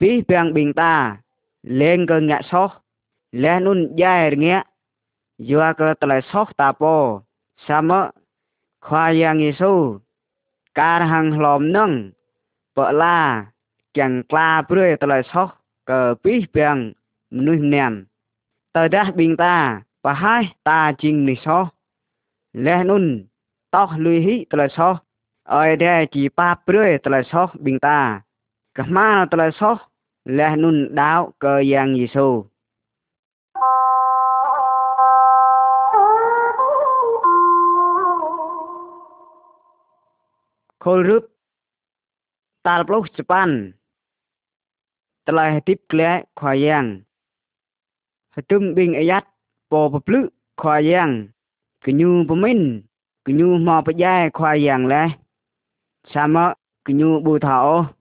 [0.00, 0.94] ពីពេងបិងតា
[1.80, 2.68] លេងក៏ងាក់សោះ
[3.42, 4.64] លេះនុនយ៉ែរងាក់
[5.50, 6.94] យើក៏តឡៃសោះតាពោ
[7.66, 7.90] សាម
[8.86, 9.72] ខ្វាយ៉ាងយេស៊ូ
[10.80, 11.90] ការហាំងឡំនឹង
[12.76, 13.20] បឡា
[13.98, 15.48] ចាំងក្លាព្រឿតឡៃសោះ
[16.24, 16.76] ពីពាំង
[17.36, 17.92] មនុស្សញាំ
[18.76, 19.56] តើដាស់ប៊ីងតា
[20.04, 21.64] ប្រហែលតាជីងនេះសោះ
[22.66, 23.04] លេះនុន
[23.74, 24.94] តោះលុយហ៊ីតលសោះ
[25.54, 28.00] អើយដែរជីប៉ាព្រឿតលសោះប៊ីងតា
[28.78, 29.76] កម៉ាតលសោះ
[30.38, 32.28] លេះនុនដាវកើយ៉ាងយេស៊ូ
[40.84, 41.22] ខលរឹប
[42.66, 43.50] តាល់ប្លុះជប៉ុន
[45.30, 47.06] telah hetip klea khoyang.
[48.34, 49.22] Hetum bing ayat
[49.70, 50.26] po peplu
[50.58, 51.30] khoyang.
[51.86, 52.82] Kenyu pemin,
[53.22, 55.14] kenyu mo pejai khoyang leh.
[56.10, 57.94] Sama kenyu bu thao.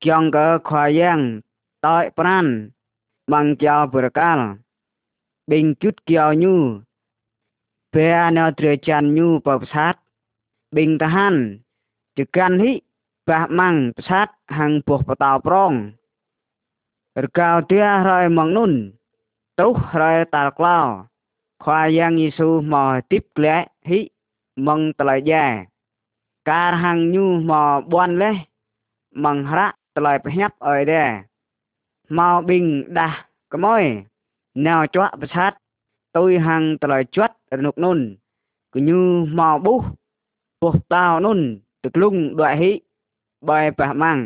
[0.00, 1.40] Kyong ke khoyang
[1.84, 2.70] tội pran
[3.28, 4.40] bằng chào bờ cal.
[5.46, 6.80] Bình chút kiều nhu.
[7.92, 9.94] Bè nơ trừ chan nhu bờ sát.
[10.72, 11.58] Bình ta han.
[12.16, 12.80] Chứ can hít
[13.28, 15.72] បះម៉ាំងផ្សាត់ហាងពោះបតោប្រង
[17.24, 18.72] រកោទៀរយម៉ងនុន
[19.60, 20.76] ទុះរយតាល់ក្លោ
[21.64, 23.54] ខ្វាយ៉ាងយេស៊ូមកទីបក្លែ
[23.88, 23.98] ហិ
[24.66, 25.44] ម៉ងតលាយ៉ា
[26.50, 28.34] ការហាំងញូមកបួនលេះ
[29.24, 31.08] ម៉ងរៈតលាយប្រញាប់អើយដែរ
[32.16, 32.64] មកប៊ីង
[32.98, 33.16] ដាស់
[33.52, 33.82] ក្មយ
[34.66, 35.56] ណៅជក់ប្រឆាត់
[36.16, 37.98] ទុយហាំងតលាយជត់រនុកនុន
[38.74, 39.00] កញូ
[39.38, 39.78] មកបុះ
[40.60, 41.40] ពោះតោនុន
[41.82, 42.70] ទឹកលុងដួហិ
[43.48, 44.18] បាយប្រះម៉ាំង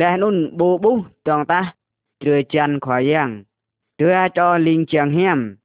[0.00, 0.96] លះនុនបូបុះ
[1.28, 1.60] ចងតា
[2.20, 3.44] trưa chan khó yang
[3.98, 5.56] trưa cho linh chàng hiểm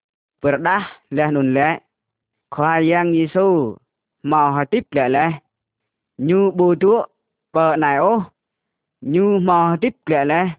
[0.42, 1.80] bữa đá lẽ nôn lẽ
[2.50, 3.26] khó yang y
[4.24, 5.32] mò tiếp lẽ lẽ
[6.18, 7.06] như bù chúa
[7.54, 8.24] bờ này ô
[9.02, 10.50] như mò tiếp lẽ lẽ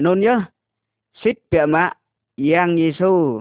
[0.00, 0.42] nôn nhớ
[1.14, 1.90] xít bẹ mạ
[2.52, 2.90] yang y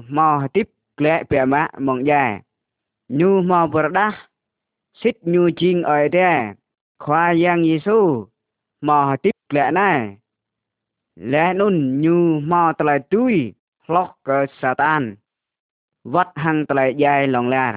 [0.10, 2.40] mò tiếp lẽ bẹ mạ mong dài
[3.08, 4.12] như mò bữa đá
[5.04, 6.46] xít như chiên ở đây
[7.00, 7.78] khoa yang y
[8.82, 10.18] mò tiếp lẽ này
[11.20, 13.54] lenun nyu mo tlai tui
[13.92, 15.16] lok ke satan
[16.06, 17.74] vat hang tlai jai long lar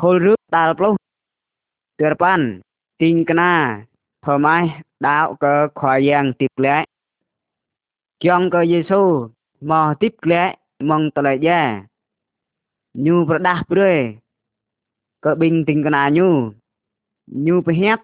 [0.00, 0.96] khol rư tal plo
[1.98, 2.60] ter pan
[2.98, 3.82] ting kana
[4.24, 4.66] phomai
[5.00, 6.84] đạo cơ khoa giang tiếp lẽ
[8.20, 9.28] trong cơ giêsu
[9.60, 11.82] mò tiếp lẽ mong tờ lại gia
[12.94, 14.18] nhu và đáp rồi
[15.28, 16.28] ke binting kena nyu
[17.44, 18.00] nyu pihap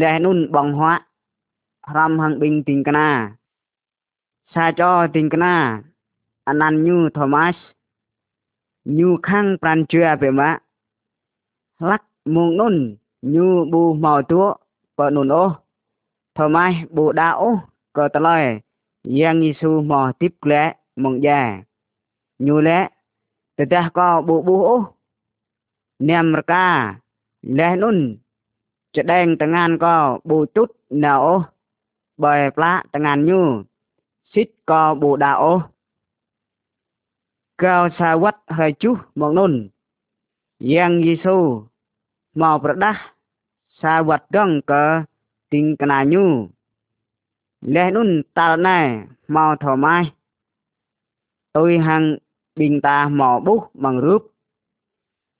[0.00, 0.94] leh nun bong hoa
[1.94, 3.08] ram hang binting kena
[4.54, 5.54] sa cho ting kena
[6.50, 7.56] anan nyu thomas
[8.96, 10.54] nyu khang pran chưa pe ma
[11.78, 14.54] lắc muông nun nyu bu màu tua
[14.96, 15.44] bờ nun ô
[16.34, 17.50] thomas bu đa ô
[17.92, 18.44] cơ ta lời
[19.18, 21.58] yang isu mò tiếp lẽ mong già
[22.38, 22.88] nyu lẽ
[23.56, 24.94] từ ta có bu bu ô
[26.06, 26.66] នាមរកា
[27.58, 27.98] លេះនុន
[28.94, 29.96] ច្ដែងតងានក៏
[30.28, 30.68] ប៊ូទុត
[31.04, 31.32] ណាអូ
[32.22, 33.40] បើផ្លាតងានញូ
[34.32, 35.54] សិតក៏ប៊ូដាអូ
[37.62, 39.52] កោសាវត្តហើយជុះមកនុន
[40.72, 41.36] យ៉ាងយេស៊ូ
[42.40, 43.00] មកប្រដាស់
[43.80, 44.82] សាវត្តដងក៏
[45.52, 46.24] ទិងកណាញូ
[47.74, 48.78] លេះនុនតលណែ
[49.34, 49.96] មកធម៉ៃ
[51.56, 52.02] ទុយហាំង
[52.58, 54.22] បិងតាមកបុះមករូប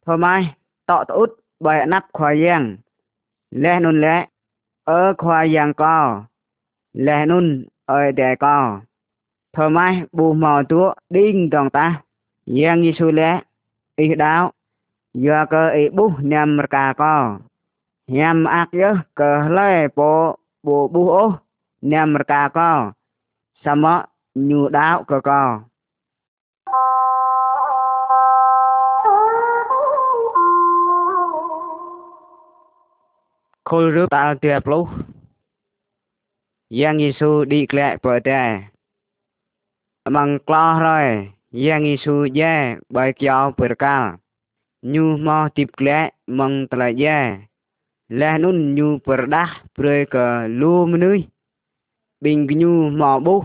[0.09, 0.55] Homai,
[0.88, 1.31] tok tuut
[1.62, 2.66] bai nap khwa yang.
[3.62, 4.23] Leh nun leh,
[4.85, 5.97] ơ khwa yang co.
[6.92, 8.55] Leh nun, ơi đè co.
[9.57, 12.01] Homai, bù mò tuốt, đinh toàn ta.
[12.47, 13.38] Yang yi su leh,
[13.97, 14.51] y đáo.
[15.14, 17.38] Giờ cơ y bú nhằm cả co.
[18.07, 21.33] Nhằm ác dơ, cơ lê bộ bù bú ô.
[21.83, 22.92] Nhằm cả co.
[23.64, 25.61] Sama nhu đáo cơ co.
[33.68, 34.88] Khôi ta tiệp lúc
[36.70, 38.62] Giang Giê-xu đi lệ bởi tè
[40.11, 44.16] Bằng lo rồi Giang Giê-xu dê bởi kéo bởi cao
[44.83, 47.37] Nhu mò tiệp lệ mong tà là dê
[48.09, 51.26] Lê nún nhu bởi đá bởi cờ lưu mơ nươi
[52.20, 53.44] Bình nhu mò bú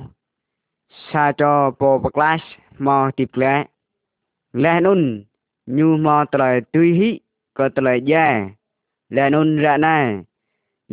[1.12, 2.38] Sa cho bộ bạc lát
[2.80, 3.64] mò tiệp lệ
[4.54, 5.24] Lê nún
[5.66, 7.22] nhu mò tà là tươi hít
[7.54, 8.50] Cờ tà là dê
[9.16, 9.98] លែនុនរ៉ាណែ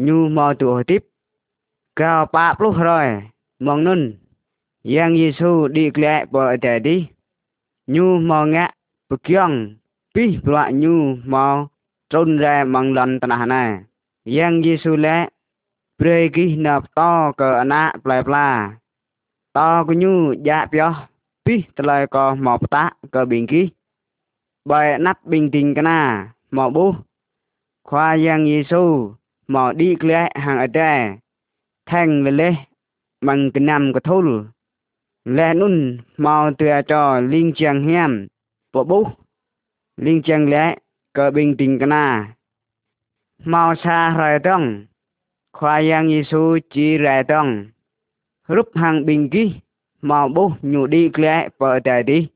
[0.07, 1.03] ញូមកទូទីប
[2.01, 3.07] កោប៉ាប្លុះរយ
[3.65, 4.01] មកនុន
[4.95, 6.97] យ៉ាងយេស៊ូឌីក្លែបអតែឌី
[7.95, 8.73] ញូមកងាក់
[9.09, 9.51] បកៀង
[10.15, 10.95] ពីប្រឡាក់ញូ
[11.33, 11.57] មក
[12.11, 13.65] ត្រុនរ៉ែម៉ងឡន់តណះណែ
[14.37, 15.17] យ៉ាងយេស៊ូលែ
[16.01, 17.01] ព្រៃគីណាប់ត
[17.41, 18.47] កអណាក់ផ្លែផ្លា
[19.57, 20.13] តកញូ
[20.49, 20.89] យ៉ាក់យោ
[21.47, 23.63] ពីតឡៃកមកផ្តាក់កប៊ីងគី
[24.71, 26.01] បែណាត់ប៊ីងទីងកណា
[26.57, 26.87] មកប៊ូ
[27.91, 29.15] khoa giang giê xu
[29.49, 31.11] mò đi lẽ hàng ở đây
[31.87, 32.51] thành về lê
[33.21, 34.47] bằng cái nam của thôn
[35.25, 38.27] lẽ nun mò từ cho à linh chàng hiam
[38.73, 39.07] bộ bú
[39.97, 40.75] linh chàng lẽ
[41.13, 42.35] cờ bình tình cái na
[43.45, 44.87] mò xa rồi tông
[45.53, 47.67] khoa giang giê xu chỉ rồi tông
[48.49, 49.53] rút hàng bình kí
[50.03, 52.29] mau bố nhủ đi lẽ vợ tài đi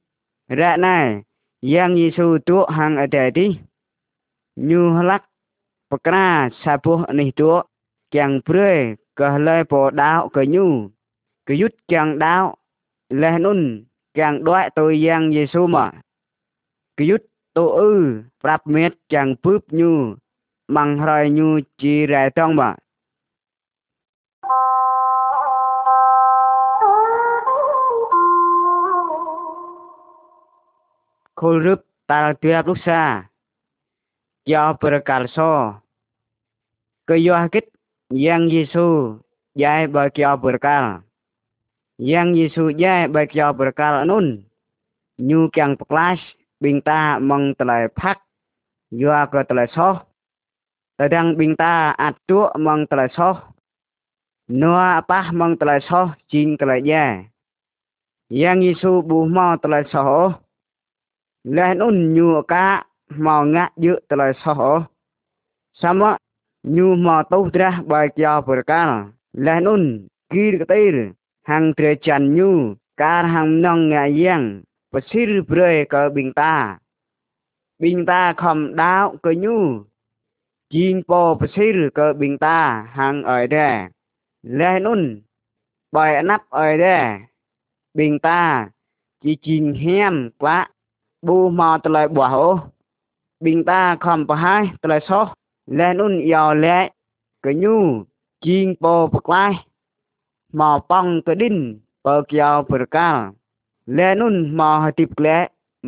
[0.49, 1.23] ra này
[1.63, 3.59] giang giê xu tuốt hàng ở tài đi
[4.57, 5.23] như lắc
[5.95, 6.29] បក្រា
[6.63, 7.53] សាពោះនេះទួ
[8.15, 8.73] គាំងព្រឿ
[9.21, 10.65] កះលើពោដោកញូ
[11.47, 12.37] កយុទ្ធគាំងដោ
[13.23, 13.61] លេះនុន
[14.19, 15.87] គាំងដួយទៅយ៉ាងយេស៊ូមក
[16.99, 17.27] កយុទ្ធ
[17.57, 17.93] ទៅអឺ
[18.43, 19.91] ប្រាប់មេតគាំងពឹបញូ
[20.77, 21.49] ម៉ងរយញូ
[21.83, 22.75] ជីរ៉ែតងមក
[31.41, 31.81] គល់រឹប
[32.11, 33.03] តាល់ទៀបលោកសា
[34.51, 35.53] យ៉ាប្រកាលសោ
[37.05, 37.69] Kejoakit
[38.17, 39.21] yang Yesus
[39.53, 41.05] jai bakya berkal.
[42.01, 44.49] Yang Yesus jai bakya berkal nun.
[45.21, 46.17] Nyu kyang peklas
[46.65, 48.25] bingta mong telai phak
[48.89, 50.01] yua ke telai soh.
[50.97, 53.37] Tadang bingta atu mong telai soh.
[54.49, 57.29] Nua apah mong telai soh jin kelai jai.
[58.33, 60.41] Yang Yesus buh mau telai soh.
[61.53, 62.89] Lah nun nyu ka
[63.21, 64.89] mau ngak yuk telai soh.
[65.77, 66.17] Sama
[66.65, 69.13] nyuh motoh terah baikya perkal.
[69.37, 71.13] Leh nun, kir ketir.
[71.45, 74.65] Hang tre chan nyu, kar hang nong ngayang.
[74.93, 76.81] Pasir bre ke bing ta.
[77.81, 79.85] Bing ta khom đáo ke nyu.
[80.73, 83.89] Jin po pasir ke bing ta hang ở đè.
[84.43, 85.21] Leh nun,
[85.93, 87.19] bài nắp ở đè.
[87.95, 88.69] Bing ta,
[89.23, 90.69] chỉ chín hem quá.
[91.23, 92.59] Bu mò tờ lời bỏ hô.
[93.41, 95.29] Bình ta khom bà hai tờ lời sốt.
[95.79, 96.87] លែនអ៊ុនយ៉ោលែក
[97.45, 97.75] កញូ
[98.45, 99.53] ជីងបោប្រក្លាយ
[100.59, 101.57] មកប៉ងកឌិន
[102.05, 103.17] បើកយោប្រកាល
[103.97, 105.37] លែនអ៊ុនមកហតិបក្លែ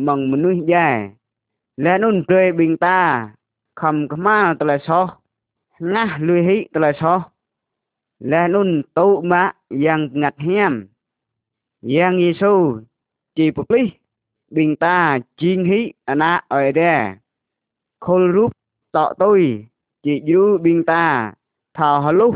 [0.05, 0.87] មកមនុស្សយ៉ា
[1.83, 2.99] លែនអ៊ុនព្រៃបិងតា
[3.81, 5.05] ខំខ្មាល់តលែសោះ
[5.95, 7.19] ណាស់លុយហិតលែសោះ
[8.31, 9.53] លែនអ៊ុនតូម៉ាក់
[9.85, 10.73] យ៉ាងងាត់ហៀម
[11.95, 12.53] យ៉ាងយេស៊ូ
[13.37, 13.85] ជីប្រលិះ
[14.55, 14.97] បិងតា
[15.41, 16.95] ជីងហិអណាអរ៉េ
[18.05, 18.51] ខុលរូប
[18.95, 19.39] តក់ទុយ
[20.05, 21.05] ជីយូប៊ីងតា
[21.77, 22.33] ថោហលុះ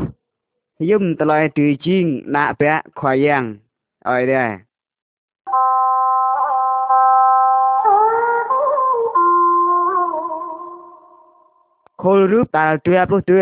[0.90, 3.44] យំតឡៃទីជីងណាក់ប្រាក់ខ្វាយ៉ាង
[4.08, 4.50] អើយដែរ
[12.02, 13.38] ខលរូបតាលទឿពុះទឿ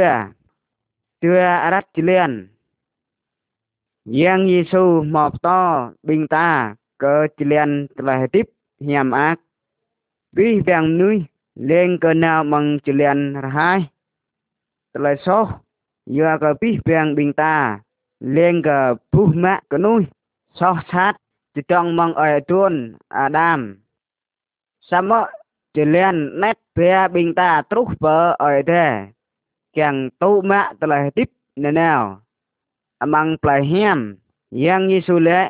[1.22, 2.30] ទឿអរតជលៀន
[4.20, 4.82] យ៉ាងយេស៊ូ
[5.14, 5.48] មកត
[6.06, 6.48] ប៊ីងតា
[7.04, 8.46] កើជលៀនតឡៃទីប
[8.90, 9.40] ញាំអាក់
[10.36, 11.16] ពីទាំងនុយ
[11.68, 13.78] លេងក៏ណាបងចលៀនរហើយ
[14.92, 15.38] តលៃសោ
[16.18, 17.56] យកក៏ពីពីងបិងតា
[18.36, 18.80] លេងក៏
[19.12, 20.00] ពុះម៉ាក់ក៏នោះ
[20.58, 21.18] សោះឆាត់
[21.54, 22.72] ទីតងមកអើទួន
[23.16, 23.58] អាដាម
[24.90, 25.10] សម
[25.76, 28.84] ចលៀនណេតពីបិងតាទ្រុះបើអើទេ
[29.78, 31.28] កាំងទូម៉ាក់តលៃទីប
[31.64, 31.90] ណែណៅ
[33.02, 33.98] អមងផ្លៃហៀម
[34.64, 35.40] យ៉ាងយេស៊ូលេ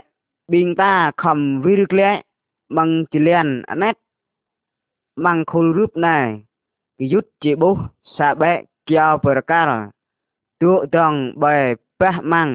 [0.52, 0.92] បិងតា
[1.22, 2.10] ខំវិរក្លែ
[2.76, 3.96] បងចលៀនអណេត
[5.24, 7.82] បង្គោលរូបណាគឺយុទ្ធជាបុស្ស
[8.16, 8.58] សាបែក
[8.90, 9.70] កោប្រកាល
[10.60, 11.56] ទួដងបែ
[12.00, 12.48] បះម៉ាំង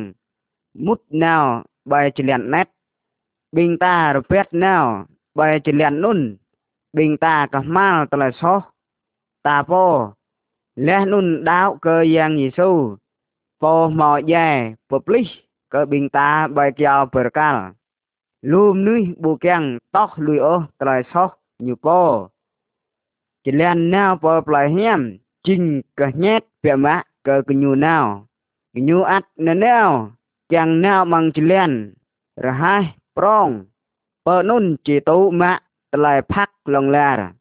[0.85, 1.35] មុតណៅ
[1.91, 2.67] បែចលៀនណេត
[3.57, 4.75] បិងតារពេតណៅ
[5.39, 6.19] បែចលៀននុន
[6.97, 8.59] បិងតាកម៉ាល់តលសោះ
[9.47, 12.69] តាពោលះនុនដាវកើយ៉ាងយេស៊ូ
[13.63, 14.47] ពោមកយ៉ែ
[14.91, 15.25] ពព្លិះ
[15.73, 17.55] កើបិងតាបែកោប្រកាល
[18.51, 19.63] លូមនេះបូកាំង
[19.95, 21.29] តោះលុយអូតលសោះ
[21.67, 22.01] ញូពោ
[23.45, 28.27] Kilian nao po plahiam chinh cơ nhét bè mã cơ cơ nhu nao.
[28.73, 30.11] Cơ nhu át nè nao.
[30.49, 31.93] Chàng nao bằng kilian.
[32.43, 32.83] Rà hai
[33.15, 33.65] prong.
[34.25, 35.59] Bờ nun chỉ tụ mã
[35.91, 37.33] tà lại phát lòng là.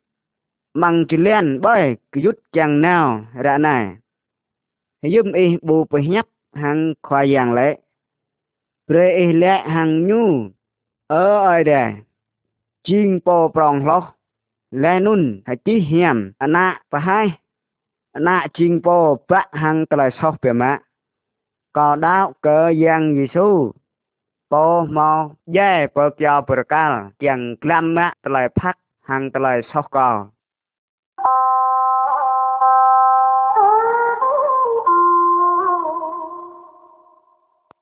[0.74, 3.96] Bằng kilian bởi cơ yút chàng nao ra này.
[5.02, 7.78] Dùm y bù bù nhấp hăng khoa giang lệ.
[8.88, 10.48] Prê y lệ hăng nhu.
[11.06, 11.92] Ở ơi đề.
[12.82, 14.14] Chinh bò prong lọc.
[14.82, 17.26] លែនុនហើយទីហៀមអណាប្រហែល
[18.16, 18.96] អណាជីងពោ
[19.30, 20.72] បាក់ហាំងក្លៃសោះប្រមា
[21.78, 23.48] ក៏ដោកឺយ៉ាងយេស៊ូ
[24.52, 24.64] ពោ
[24.96, 25.22] មក
[25.56, 26.90] យ៉ែបើចោប្រកាល
[27.22, 30.10] ទាំងក្លាំម៉ាក់ក្លៃផាក់ហាំងក្លៃសោះក៏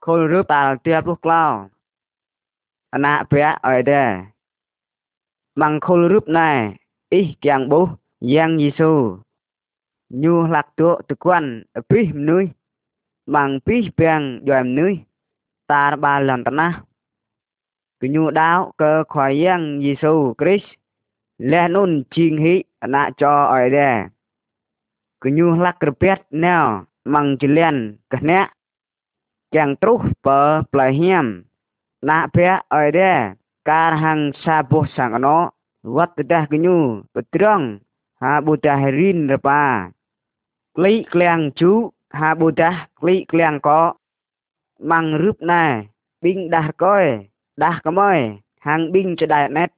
[0.04, 1.42] ខូនរឺបាល់ទៀបលុះក្លោ
[2.94, 4.10] អណាប្រៈអីដែរ
[5.60, 6.50] បាំងខុលរឹបណែ
[7.14, 7.84] អ៊ីសទាំងបូស
[8.32, 8.90] យ៉ាងយេស៊ូ
[10.22, 11.44] ញូឡាក់ទួតគួន
[11.76, 12.44] អភិមនុយ
[13.34, 14.92] បាំងពីបាំងយមនុយ
[15.72, 16.68] តារបាលន្តណា
[18.00, 20.70] គញូដាវកើខ្វាយយ៉ាងយេស៊ូគ្រីស្ទ
[21.50, 23.96] លះនុនជីងហ៊ីអណាចរអីដែរ
[25.22, 26.56] គញូឡាក់ក្រពែតណៅ
[27.14, 27.76] ម៉ងជលៀន
[28.12, 28.40] កណែ
[29.54, 30.40] ចាំងទ្រុសបើ
[30.72, 31.26] ប្លៃហៀម
[32.08, 33.18] ណាភៈអីដែរ
[33.70, 35.38] ការហង្សាបុសសង្កណោ
[35.96, 36.76] វត្តតេះកញូ
[37.14, 37.60] បត្រង
[38.22, 39.64] ហាបុតះរិនរបា
[40.76, 41.72] ក្លីក្លៀងជូ
[42.18, 43.68] ហាបុតះក្លីក្លៀងក
[44.90, 45.64] ម៉ាំងរឹបណែ
[46.22, 47.04] ប៊ីងដាស់កយ
[47.62, 48.18] ដាស់កម៉យ
[48.66, 49.70] ហាងប៊ីងចដែរណេត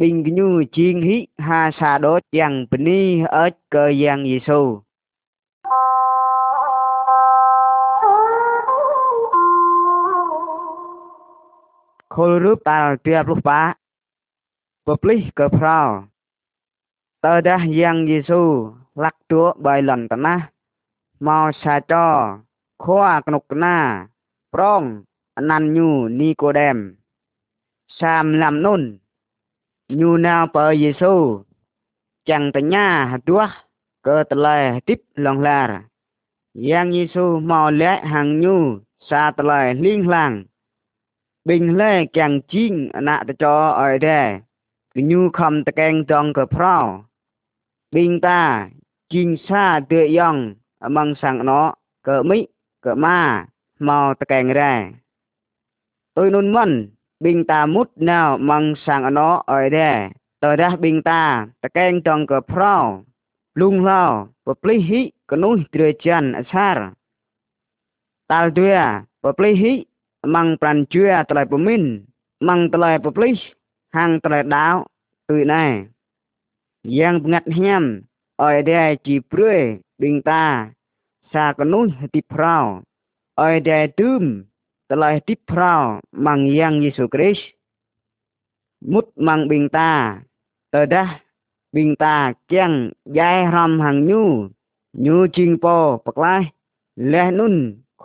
[0.00, 3.00] ប៊ីងកញូជីងហ៊ីហាសាដោយ៉ាងពនី
[3.36, 4.60] អើចកយ៉ាងយេស៊ូ
[12.14, 13.62] ខលរឹបតាលទៀបលុបបា
[14.82, 16.10] Publik Gepral
[17.22, 18.42] Terdah Yang Yesu
[19.02, 20.44] លាក់ទួបីលន្តណាស់
[21.26, 22.14] មកសាចរ
[22.82, 23.78] ខွာកនុកណា
[24.54, 24.82] ប្រង
[25.36, 25.88] អណាន់ញូ
[26.20, 26.76] នីកូដេម
[27.98, 28.82] សាមឡាំនុន
[30.00, 31.14] ញូណាបើយេស៊ូ
[32.28, 32.86] ចាំងតញ្ញា
[33.28, 33.40] ទួ
[34.08, 35.60] កើតឡែទីបឡងឡា
[36.68, 38.56] យ៉ាងយេស៊ូមកលែកហាងញូ
[39.08, 40.32] សាតឡែលីងឡាង
[41.48, 44.28] បិញលែកចាំងជីងអណាតចរអីដែរ
[44.94, 46.76] គញូខំតកែងតងកប្រោ
[47.94, 48.42] បិងតា
[49.12, 50.36] ជីងសាទឿយ៉ង
[50.82, 51.60] អមងសាំងណោ
[52.08, 52.38] កើមិ
[52.84, 53.18] កម៉ា
[53.88, 54.72] មកតកែងរ៉ែ
[56.16, 56.70] ទុយនុនមិន
[57.24, 59.96] បិងតាមុតណៅមងសាំងណោអយដែរ
[60.42, 61.22] តរះបិងតា
[61.62, 62.74] តកែងតងកប្រោ
[63.60, 64.04] លុងឡោ
[64.48, 65.00] បប្លិហិ
[65.30, 66.78] កនុទ្រឿចាន់អសារ
[68.30, 68.70] តាល់ទឿ
[69.24, 69.72] បប្លិហិ
[70.34, 71.82] ម៉ងប្រាន់ជឿតឡៃពមីន
[72.48, 73.61] ម៉ងតឡៃបប្លិហិ
[73.96, 74.68] ហាងត្រូវដោ
[75.28, 75.64] ទុយណែ
[76.98, 77.82] យ៉ាងផ្ងាត់ញាំ
[78.42, 79.52] អយដែរជីព្រឿ
[80.02, 80.44] ឌីងតា
[81.32, 81.80] សាកនុ
[82.14, 82.56] ទីប្រោ
[83.42, 84.22] អយដែរទុំ
[84.90, 85.72] តឡៃទីប្រោ
[86.26, 87.46] ម៉ងយ៉ាងយេស៊ូគ្រីស្ទ
[88.92, 89.92] មុតម៉ងប៊ីងតា
[90.72, 91.04] តដា
[91.74, 92.16] ប៊ីងតា
[92.52, 92.72] គៀង
[93.18, 94.22] យ៉ែរំហាងញូ
[95.06, 95.76] ញូជីងពោ
[96.06, 96.42] បក្លាយ
[97.12, 97.54] លះនុន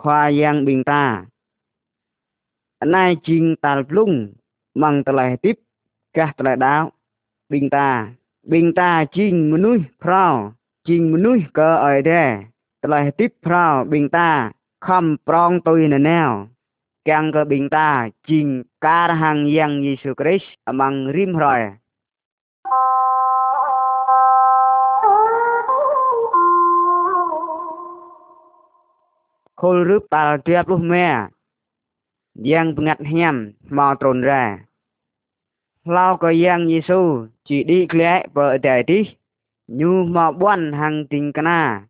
[0.02, 1.02] ្វាយ៉ាងប៊ីងតា
[2.94, 4.10] ណៃជីងតាល់ភ្លុង
[4.82, 5.67] ម៉ងតឡៃទី
[6.18, 6.76] កាសត្រូវដោ
[7.52, 7.88] បិងតា
[8.52, 10.24] បិងតាជីងមនុស្សប្រោ
[10.88, 12.28] ជីងមនុស្សក៏អីដែរ
[12.84, 14.30] ត្លេះទីប្រោបិងតា
[14.86, 16.30] ខំប្រងទុយណណែវ
[17.10, 17.90] កាំងក៏បិងតា
[18.30, 18.46] ជីង
[18.86, 21.56] ការហាងយ៉ាងយេស៊ូគ្រីស្ទអមងរីមរ៉ៃ
[29.60, 31.08] ខុលរឹបតាល់ទៀបលុះម៉ែ
[32.50, 33.36] យ៉ាងផ្ងាត់ញាំ
[33.76, 34.42] មកត្រូនរ៉ា
[35.90, 39.10] lao có yang Giêsu chỉ đi lẽ bờ đại đi
[39.68, 41.86] nhu mà buan hàng tình cana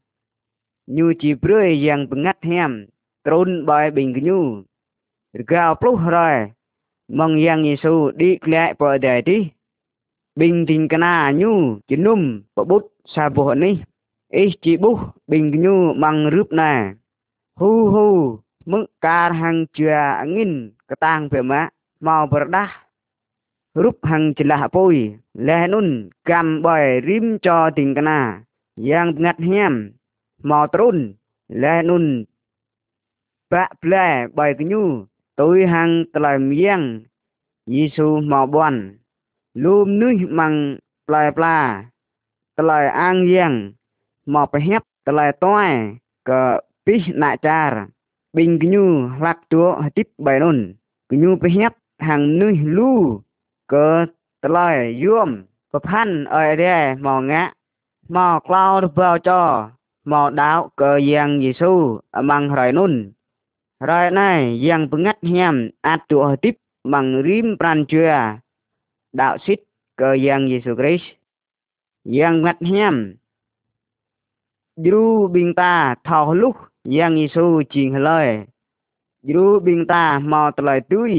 [0.87, 2.87] nhu chỉ bơi yang bengat hem
[3.25, 4.63] trôn bài bình nhu
[5.47, 6.51] gạo plus rồi
[7.09, 9.51] mong yang Giêsu đi lẽ bờ đại đi
[10.37, 13.83] bình tình cana nhu chỉ num bờ bút sa bờ này
[14.33, 16.93] ít chỉ bút bình nhu mang rướp nè
[17.57, 21.69] hu hu mực cả hàng chừa ngin cái tang về má
[22.01, 22.71] mau berdah
[23.83, 24.95] រូបហੰចលះពុយ
[25.49, 25.89] លេះនុន
[26.31, 28.21] កម្មបយរីមចោទិងកណា
[28.89, 29.73] យ៉ាងងាត់ហាម
[30.51, 30.97] មកត្រុន
[31.63, 32.05] លេះនុន
[33.53, 34.07] បាក់ផ្លែ
[34.39, 34.83] បយកញូ
[35.41, 35.83] ទុយហੰ
[36.17, 36.81] ក្លែមៀង
[37.73, 38.79] យេស៊ូមកបន់
[39.63, 40.55] លូមនេះម៉ាំង
[41.07, 41.57] ផ្លែផ្លា
[42.59, 43.53] ក្លែអាងៀង
[44.35, 45.69] មកប្រហាប់ក្លែតွဲ
[46.29, 46.43] ក៏
[46.87, 47.73] ពីណាចារ
[48.37, 48.85] បិញកញូ
[49.25, 50.59] ឡាក់ទួហតិបបៃនុន
[51.11, 52.95] កញូប្រហាប់ហាំងនេះលូ
[53.75, 53.93] កើ
[54.47, 55.31] ត្លោយយួម
[55.71, 57.53] ប្រផាន់អើយរែមកងាក់
[58.15, 59.31] មកក្លោរបោច
[60.11, 61.73] មកដាវកើយ៉ាងយេស៊ូ
[62.17, 62.93] អមងរយនុន
[63.91, 64.31] រយណៃ
[64.67, 65.55] យ៉ាងពងាត់ញាំ
[65.87, 66.55] អត់ទួទីប
[66.93, 68.03] ម៉ងរីមប្រាន់ជឿ
[69.21, 69.59] ដាវស៊ីត
[70.01, 71.09] កើយ៉ាងយេស៊ូគ្រីស្ទ
[72.17, 72.97] យ៉ាងងាត់ញាំ
[74.85, 75.05] យូ
[75.35, 75.73] ប៊ីងតា
[76.07, 76.55] ថោលុះ
[76.97, 77.45] យ៉ាងយេស៊ូ
[77.75, 78.29] ជីងឡយ
[79.31, 81.15] យូប៊ីងតាមកត្លោយទួយ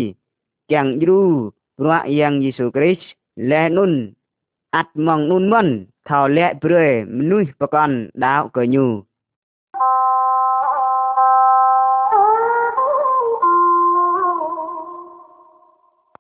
[0.72, 1.24] ចាំងយូ
[1.80, 3.10] ព្រោះយ៉ាងយេស៊ូគ្រីស្ទ
[3.50, 3.94] លែនុន
[4.76, 5.68] អាត់ម៉ងនុនមិន
[6.10, 8.86] ថោលែព្រឺមនុស្សប្រកាន់ដាវកញូ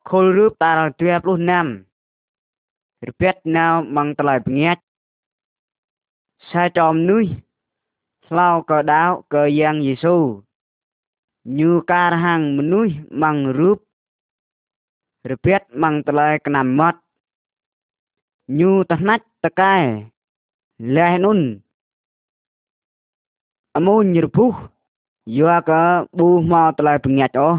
[0.10, 1.66] ខុលរូបតារទ្វាព្រោះណាំ
[3.08, 4.82] រពាត់ណៅម៉ងតឡៃភ្ញាច់
[6.50, 7.26] សាចំនុយ
[8.28, 10.16] ស្លោក៏ដាវក៏យ៉ាងយេស៊ូ
[11.60, 13.80] ញូការហាំងមនុស្សម៉ងរូប
[15.28, 17.00] របៀតម៉ាំងត្លែកណាំម៉ត់
[18.60, 19.76] ញូតណាច់តកែ
[20.96, 21.40] លែនុន
[23.76, 24.52] អមូនរពុះ
[25.36, 25.72] យោក
[26.18, 27.56] ប៊ូមកត្លែកប្រញាច់អោះ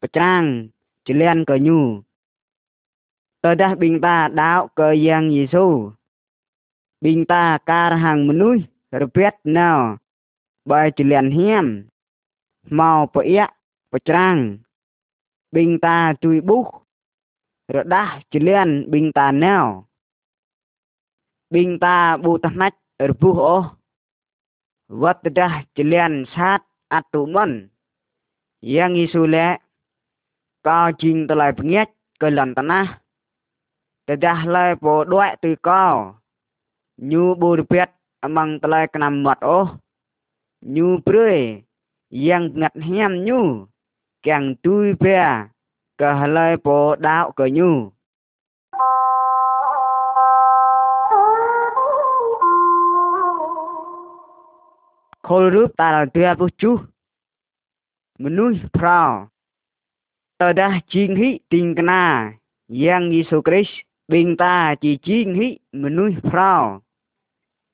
[0.00, 0.44] បច្រាំង
[1.06, 1.78] ចលៀនកញូ
[3.44, 5.66] តើដាស់ប៊ីងតាដាវកយ៉ាងយេស៊ូ
[7.02, 8.62] ប៊ីងតាការហាងមនុស្ស
[9.02, 9.70] របៀតណៅ
[10.70, 11.66] បាយចលៀនហៀម
[12.78, 13.50] មកប្រអៀក
[13.92, 14.36] បច្រាំង
[15.54, 16.64] ប៊ីងតាជួយបុះ
[17.74, 19.56] រដាស់ជលានប៊ីងតាណៅ
[21.52, 22.78] ប៊ីងតាប៊ូតណាច់
[23.10, 23.56] រពុះអូ
[25.02, 26.60] វត្តដាស់ជលានសាត
[26.94, 27.50] អតុមន
[28.74, 29.46] យ៉ាងយេស៊ូលែ
[30.68, 31.92] កោជីងតឡៃភ្ញាច់
[32.22, 32.80] កលន្តណា
[34.08, 35.84] តដាស់ឡៃពោដួយទីកោ
[37.10, 37.88] ញូបូរពេត
[38.24, 39.60] អមងតឡៃកណាំមាត់អូ
[40.76, 41.38] ញូព្រឿយ
[42.26, 43.40] យ៉ាងងាត់ញាំញូ
[44.26, 45.44] Càng tui pe
[45.98, 47.90] Cả lời bồ đạo cờ nhu
[55.22, 56.76] Khôi rướp ta là tuyệt bố chú
[58.18, 59.28] Mình nuôi prao
[60.38, 62.32] Tờ đá chiên hít tình kna na
[62.68, 66.82] Giang Jesus Christ Bình ta chỉ chiên hít Mình nuôi prao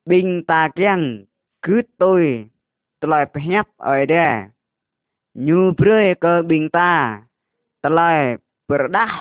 [0.07, 1.25] Bình ta kèng
[1.63, 2.49] Cứ tôi
[3.01, 4.45] Tôi lại phép ở đây
[5.47, 6.93] ញូព្រះក៏បិងតា
[7.85, 8.11] តឡែ
[8.69, 9.17] ប្រដាស់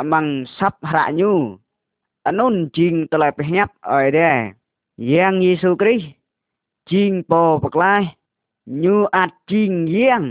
[0.00, 0.26] អំង
[0.58, 1.32] សັບហរញូ
[2.26, 4.36] អនុនជីងតឡែប្រញាប់អយដែរ
[5.12, 6.08] យ៉ាងយេស៊ូគ្រីស្ទ
[6.90, 8.02] ជីងពោបក្លាយ
[8.84, 10.22] ញូអាត់ជីងយ៉ាង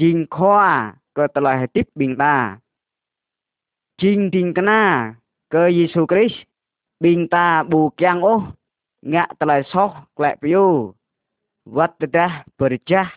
[0.00, 0.66] ជីងខွာ
[1.18, 2.36] ក៏តឡែទីបបិងតា
[4.02, 4.82] ជីងទីងកណា
[5.54, 6.40] ក៏យេស៊ូគ្រីស្ទ
[7.04, 8.34] បិងតាប៊ូកៀងអូ
[9.14, 10.66] ងាក់តឡែសោះក្លែកប្រយោ
[11.76, 12.26] វត្តដា
[12.60, 13.12] ប្រចាស់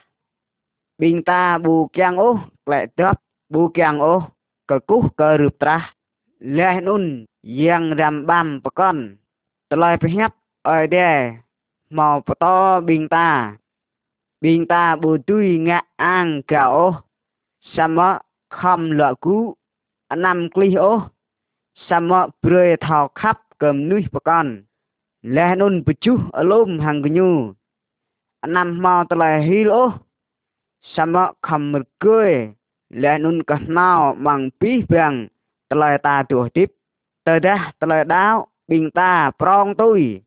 [0.95, 3.19] Bintang bukiang oh kle'dop
[3.51, 4.31] bukiang oh
[4.63, 5.83] kekuh kerüptrah
[6.55, 7.05] leh nun
[7.61, 9.01] យាងរាំបាំប្រកន់
[9.69, 10.35] ត្រឡោយប្រញាប់
[10.69, 11.17] អើយដែរ
[11.97, 12.45] មកបត
[12.87, 13.27] ប៊ីងតា
[14.43, 16.87] ប៊ីងតាប៊ូទុយងាក់អាងកៅអូ
[17.75, 17.99] សម
[18.57, 19.37] ខំលកូ
[20.11, 20.93] អណាំក្លីអូ
[21.87, 22.11] សម
[22.43, 24.49] ព្រឿយថោខាប់កំនុយប្រកន់
[25.35, 27.29] លះនុនបជុះអលុំហាំងកញូ
[28.43, 29.85] អណាំមកត្រឡៃហ៊ីលអូ
[30.93, 32.53] sama kham mực cười
[32.89, 35.27] lẽ nun cả nào bằng bí bằng
[35.69, 36.71] lời ta tuổi tiếp
[37.23, 40.21] tờ đã lời đáo bình ta prong tôi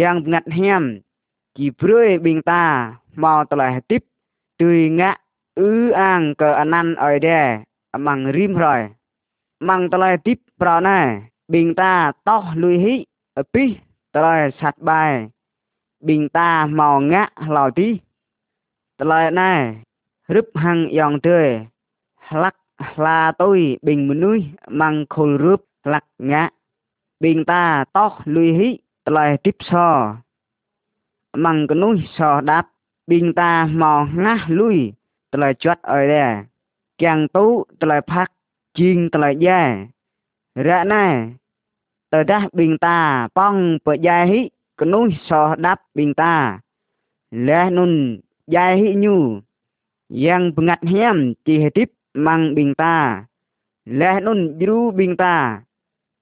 [0.00, 1.00] yang ngặt hem
[1.54, 4.04] chỉ prơi bình ta mau lời tiếp
[4.58, 5.14] tùy ngã
[5.54, 7.62] ứ an cờ anh ăn ở đè
[7.98, 8.88] bằng rim rồi
[9.60, 13.76] bằng lời tiếp pro này bình ta to lùi hí ở bí
[14.12, 15.28] lời sạch bài
[16.04, 17.98] bình ta màu ngã lòi tí
[19.12, 19.50] ឡាយណា
[20.34, 21.38] រឹបហាំងយ៉ាងទើ
[22.28, 22.60] ហ្លាក់
[23.04, 24.38] ឡាទុយបិងមនុយ
[24.80, 26.42] ម៉ាំងខុលរូបហ្លាក់ញ៉ា
[27.24, 27.64] បិងតា
[27.96, 28.70] តោះលុយហ៊ី
[29.06, 29.70] តឡៃទីបស
[31.44, 32.18] ម៉ាំងកនុយស
[32.50, 32.68] ដាប់
[33.10, 34.78] បិងតាមកណាស់លុយ
[35.32, 36.30] តឡៃជាត់អើយដែរ
[37.02, 37.46] ចាំងទូ
[37.80, 38.32] តឡៃផាក់
[38.78, 39.60] ជីងតឡៃយ៉ា
[40.68, 41.06] រ៉ាណែ
[42.12, 42.98] តើដាស់បិងតា
[43.38, 44.40] ប៉ងបើយ៉ាហ៊ី
[44.80, 45.30] កនុយស
[45.66, 46.34] ដាប់បិងតា
[47.48, 47.94] លះនុន
[48.48, 49.44] jahiknyu
[50.08, 53.28] yang pengathiam cihetip mang bingta
[53.84, 55.60] leh nun jru bingta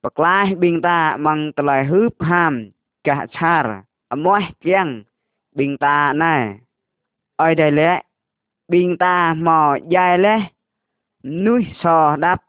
[0.03, 2.75] paklah bingta mang telai hup ham
[3.07, 5.07] kah char amoh kiang
[5.55, 6.59] bingta nai
[7.39, 8.03] oi đây lẽ
[8.69, 10.51] bingta mò dài lẽ
[11.25, 12.43] núi sò đáp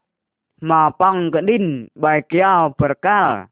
[0.61, 3.45] mò pong cái đinh bài kéo perkal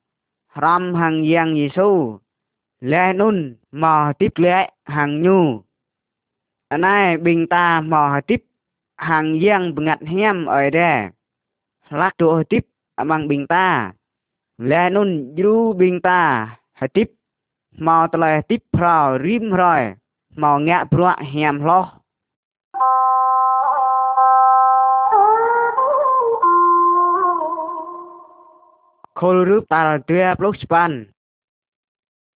[0.62, 2.18] ram hàng giang gisu
[2.82, 5.65] lẽ nun mò tiếp lẽ hàng nhu
[6.70, 8.44] này bình ta mò tiếp
[8.98, 11.08] hàng giang ngặt hem ở đây
[11.90, 12.60] lát chỗ tiếp
[12.96, 13.92] à, bằng bình ta
[14.58, 17.12] lẽ nun du bình ta hãy tiếp
[17.78, 19.94] mò tờ tiếp rồi rim rồi
[20.36, 21.92] mò ngã bọa hem lo
[29.16, 31.06] khôi rước ta là tuyệt lúc span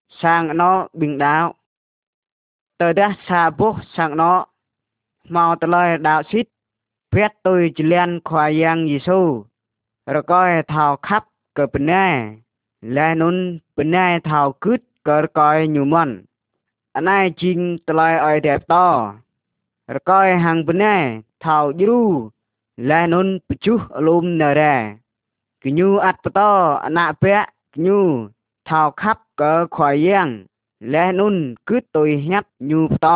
[0.08, 1.54] sang nó bình đáo
[2.82, 4.32] ទៅរះសាបុសាងណោ
[5.34, 6.46] មកតឡៃដាវស៊ីត
[7.12, 9.18] ព្រះទុយជលៀនខ្វាយ៉ាងយេស៊ូ
[10.16, 10.40] រកោ
[10.72, 11.26] ថោខាប់
[11.56, 12.06] ក៏ប៉ុណ្ណេ
[12.96, 13.36] លែនុន
[13.76, 16.12] ប៉ុណ្ណេថោគឹតក៏កោញូមន់
[16.96, 17.58] អណៃជីង
[17.88, 18.74] តឡៃអយដែបត
[19.96, 20.96] រកោហាងប៉ុណ្ណេ
[21.44, 22.02] ថោយ្រូ
[22.90, 24.76] លែនុនបជុះអលុំណារ៉ា
[25.62, 26.40] គញូអត់បត
[26.84, 27.38] អណាភៈ
[27.72, 27.98] គញូ
[28.68, 30.28] ថោខាប់ក៏ខ្វាយ៉ាង
[30.92, 31.36] លះនុន
[31.68, 33.06] គឺតុយហាត់ញូផ្ត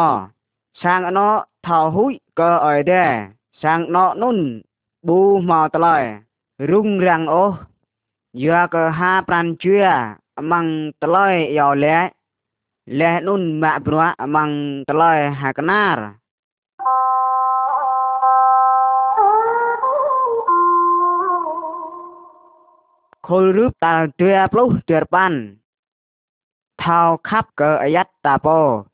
[0.83, 1.29] សាងអណោ
[1.67, 3.11] ថោហ៊ុយក៏អយដែរ
[3.63, 4.39] សាងណោនុន
[5.07, 5.97] ប៊ូមកតឡៃ
[6.71, 7.45] រុងរាំងអូ
[8.43, 9.75] យាក៏ហាប្រាន់ជឿ
[10.39, 10.67] អម៉ង
[11.03, 11.99] តឡៃយោលះ
[12.99, 14.51] លះនុនម៉ាក់ព្រោះអម៉ង
[14.89, 15.99] តឡៃហាកណារ
[23.27, 25.35] ខុលរូបតាលទឿប្លុះទឿបាន
[26.85, 28.85] thao khắp cờ yết ta po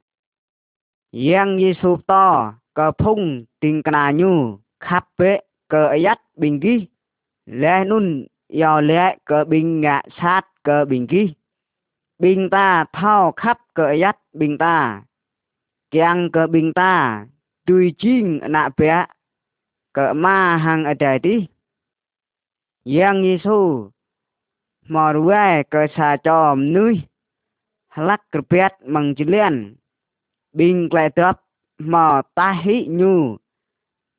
[1.13, 5.37] yang yi sụp to cờ phung tình cà nhu khắp bệ
[5.69, 6.87] cờ yết bình ghi
[7.47, 8.27] lẽ nun
[8.61, 11.35] yào lẽ cờ bình ngạ sát cờ bình ghi
[12.19, 15.03] bình ta thao khắp cờ yết bình ta
[15.91, 17.27] kiang cờ bình ta
[17.67, 19.05] tùy chinh nạ bé
[19.93, 21.47] cờ ma hàng ở đây đi
[22.99, 23.91] yang yi su
[24.89, 27.01] mò ruê cờ xà chòm núi
[27.89, 29.77] Hlakpět bằng chữ liền.
[30.53, 31.41] Bình lại tớp
[31.79, 33.37] mà ta hí nhu.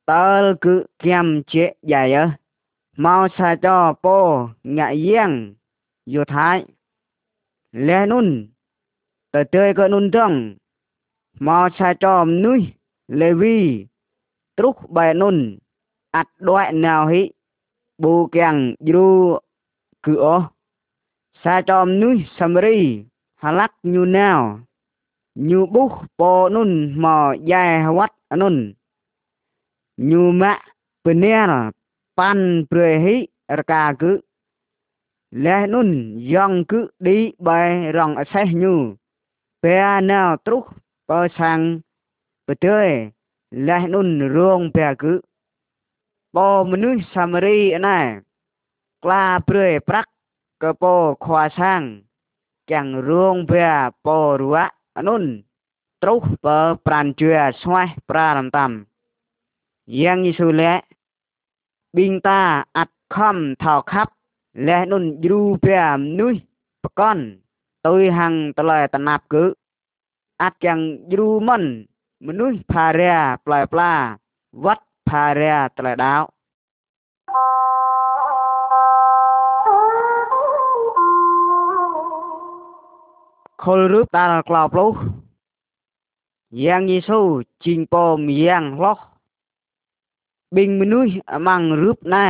[0.06, 2.30] Tớ cứ kiam chế dài ơ.
[2.96, 5.54] Mau xa cho po ngại giang.
[6.06, 6.64] Dù thái.
[7.72, 8.48] Lê nun.
[9.32, 10.56] Tớ tươi cơ nun tương.
[11.40, 12.72] Mau xa cho núi.
[13.08, 13.86] Lê vi.
[14.56, 15.58] Trúc bài nun.
[16.10, 17.30] Ảt đoại nào hí.
[17.98, 19.38] Bù kèng dư
[20.02, 20.48] cửa.
[21.44, 23.04] Xa cho núi xâm ri.
[23.58, 24.38] ឡាក់ញូណាវ
[25.50, 26.70] ញូបុះបោនុន
[27.02, 27.64] មកយ៉ែ
[27.98, 28.56] វត្តអនុន
[30.10, 30.62] ញូម៉ាក់
[31.04, 31.50] ពនេរ
[32.18, 33.14] ប៉ាន់ព្រៃហិ
[33.58, 34.10] រកាគឺ
[35.44, 35.88] លេះនុន
[36.32, 37.16] យ៉ងគឺឌី
[37.46, 37.60] បែ
[37.96, 38.74] រងអសេះញូ
[39.62, 39.76] បែ
[40.10, 40.64] ណៅទ្រុស
[41.08, 41.60] បើសាំង
[42.46, 42.78] បើទើ
[43.68, 45.14] លេះនុនរួងបែគឺ
[46.36, 47.98] បោមនុស្សសាមរីណែ
[49.04, 50.10] ក្លាព្រៃប្រាក់
[50.62, 52.09] កពោខ្វាសាំង
[52.72, 53.72] ទាំងរួងវា
[54.04, 54.06] ព
[54.40, 55.22] រវៈអនុន
[56.02, 57.28] ត្រុសបើប្រានជឿ
[57.62, 58.70] ស្វះប្រារំតាម
[60.00, 60.72] យ៉ាងយេស៊ូលែ
[61.96, 62.40] ប៊ីងតា
[62.78, 64.12] អត់ខំថោខាប់
[64.68, 66.34] លះនុនយូប្រាមនោះ
[66.82, 67.18] បកន
[67.86, 69.44] ទុយហាំងតឡែតណាប់គឺ
[70.42, 70.80] អត់យ៉ាង
[71.12, 71.62] យូមិន
[72.26, 73.92] មនុស្សផារាផ្លែផ្លា
[74.64, 76.18] វត្តផារាតឡែដោ
[83.64, 84.92] ខុលរឹបតាលក្លោបលុះ
[86.64, 87.20] យ៉ាងយេស៊ូ
[87.64, 88.98] ជីងពោមយ៉ាងឡោះ
[90.56, 91.14] បិងមនុស្ស
[91.46, 92.28] ម៉ាំងរឹបណែ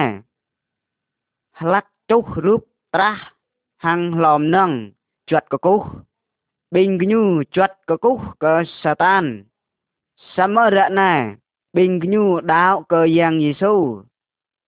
[1.58, 2.62] ផ្លាក់ចុះរឹប
[2.94, 3.22] ត្រាស់
[3.84, 4.70] ហាំងឡំនឹង
[5.30, 5.82] ជាត់កកុះ
[6.74, 7.22] បិងគញូ
[7.54, 9.24] ជាត់កកុះក៏សាតាន
[10.34, 11.12] សមរណែ
[11.76, 13.74] បិងគញូដាវក៏យ៉ាងយេស៊ូ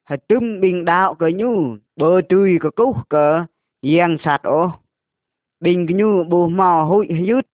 [0.08, 1.52] ហើយទឹមបិងដាវក៏ញូ
[2.00, 3.26] បើទួយកកុះក៏
[3.94, 4.64] យ៉ាងសាត់អូ
[5.62, 7.46] Bingnu bu mo hui yut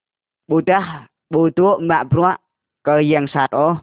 [0.49, 0.89] bu tah
[1.31, 2.37] bu tu ma prua
[2.83, 3.77] cơ yang sat o.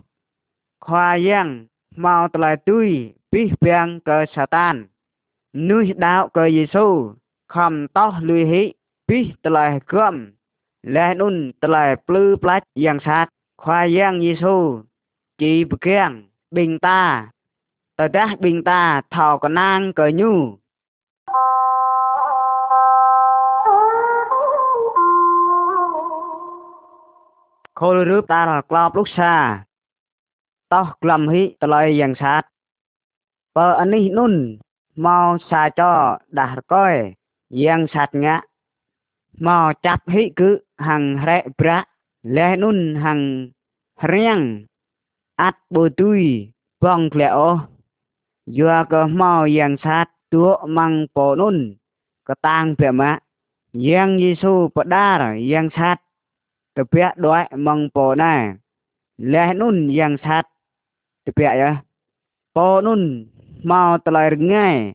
[0.82, 4.88] Khoa yang mau tlai tui bih biang cơ satan.
[5.53, 7.13] Nui đạo cơ Giêsu
[7.47, 8.73] khom to lui hi
[9.07, 10.32] bih tlai gom.
[10.84, 13.30] Lẽ nun tlai plư plach yang sat.
[13.57, 14.82] Khoa yang Giêsu
[15.38, 15.86] chỉ bực
[16.51, 17.32] bình ta.
[17.97, 20.57] Tờ đá bình ta thảo có nang cơ nhu.
[27.80, 29.36] ខូលរូបតារក្លបលោកសា
[30.73, 32.43] តោះក្លំហិតឡយយ៉ាងសាត
[33.57, 34.34] បើអានេះនុន
[35.05, 35.91] មកសាចោ
[36.39, 36.93] ដាស់រកយ
[37.63, 38.36] យ៉ាងសាតញ៉ា
[39.47, 40.49] មកចាប់ហិគឺ
[40.88, 41.88] ហាំងរែកប្រាក់
[42.36, 43.19] លេះនុនហាំង
[44.13, 44.39] រៀង
[45.41, 46.21] អាចបុទុយ
[46.84, 47.51] បងក្លែអោ
[48.59, 50.45] យោក៏មកយ៉ាងសាតទួ
[50.78, 51.55] ម៉ងពោនុន
[52.30, 53.19] ក៏តាងព្រះម៉ាក់
[53.89, 55.21] យ៉ាងយេស៊ូបដារ
[55.53, 55.97] យ៉ាងសាត
[56.76, 58.59] Tepiak doa mong po na.
[59.17, 60.43] Leh nun yang sat.
[61.23, 61.71] Tepiak ya.
[62.51, 63.32] Po nun
[63.63, 64.91] mau telai rengai.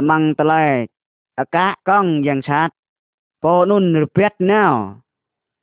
[0.00, 0.88] Amang telai.
[1.36, 2.72] Aka kong yang sat.
[3.44, 5.04] Po nun repiat now.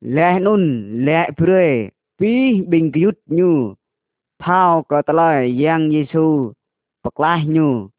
[0.05, 0.63] Leh nun
[1.09, 1.89] leh pere.
[2.21, 3.73] Pi bing kyut nyu.
[4.37, 6.53] Thao ko telai yang Yesu.
[7.01, 7.89] Paklah nyu.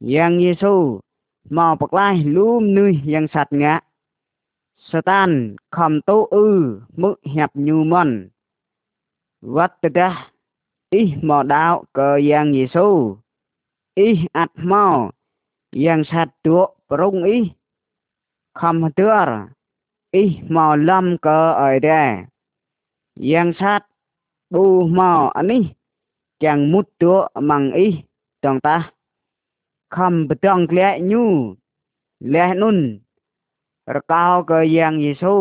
[0.00, 0.76] Yang Yesu.
[1.52, 3.84] Mau paklah lum nuh yang sat ngak.
[4.90, 5.30] ស្តាន
[5.76, 6.52] ខំតូអ៊ឺ
[7.02, 8.08] មកហាប់ញូមន
[9.56, 10.08] វត្តដា
[10.90, 12.86] អ៊ីម៉ោដាវក៏យ៉ាងយេស៊ូ
[13.98, 14.84] អ៊ីអត់ម៉ោ
[15.84, 16.58] យ៉ាងឆាត់ទួ
[16.90, 17.38] ប្រុងអ៊ី
[18.60, 19.30] ខំទឿរ
[20.14, 20.24] អ៊ី
[20.54, 22.08] ម៉ោលំក៏អីដែរ
[23.30, 23.86] យ៉ាងឆាត់
[24.52, 24.64] ប៊ូ
[24.98, 25.62] ម៉ោអានេះ
[26.44, 27.12] ចាំងមុតទួ
[27.48, 27.88] ម៉ងអ៊ី
[28.44, 28.76] តងតា
[29.96, 31.24] ខំបតងក្លែញូ
[32.34, 32.78] លះនុន
[33.96, 35.34] រកោក៏យ៉ាងយេស៊ូ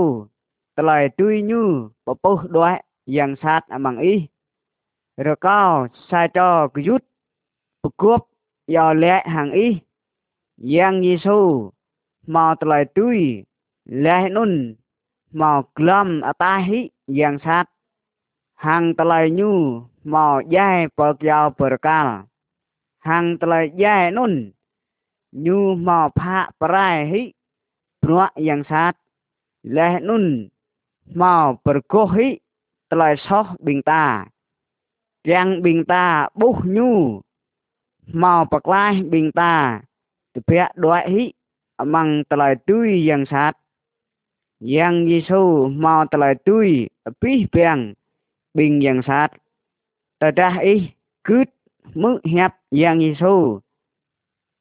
[0.77, 1.61] ត្លែទុយញូ
[2.05, 2.71] បពុះដោះ
[3.17, 4.15] យ៉ាងសាតអមងអ៊ី
[5.27, 5.61] រកោ
[6.09, 7.07] សាចោគយុទ្ធ
[7.81, 8.25] ប្រគប់
[8.75, 9.69] យោលែកហាងអ៊ី
[10.75, 11.39] យ៉ាងយេស៊ូ
[12.35, 13.17] មកត្លែទុយ
[14.05, 14.51] លែកនុន
[15.41, 16.79] មកក្លំអតាហិ
[17.19, 17.65] យ៉ាងសាត
[18.65, 19.51] ហាងត្លែញូ
[20.15, 22.07] មកយ៉ែបើកយោប្រកាល
[23.07, 24.33] ហាងត្លែយ៉ែនុន
[25.47, 27.23] ញូមកផាក់ប្រែហិ
[28.03, 28.99] ruak yang saat
[29.63, 30.51] leh nun
[31.15, 32.43] mau perkohi
[32.91, 34.27] tlai soh bing ta
[35.23, 35.63] trang
[36.35, 37.23] buh nhu
[38.11, 39.79] mau paklai bing ta
[40.35, 41.23] tepia doai hi
[41.79, 43.55] amang tlai tui yang saat
[44.59, 46.91] yang yesu mau tlai tui
[47.23, 47.95] pi piang
[48.51, 49.31] bing yang saat
[50.19, 50.91] ta ih
[51.23, 51.49] kut cứt
[51.95, 52.19] mứ
[52.71, 53.63] yang yesu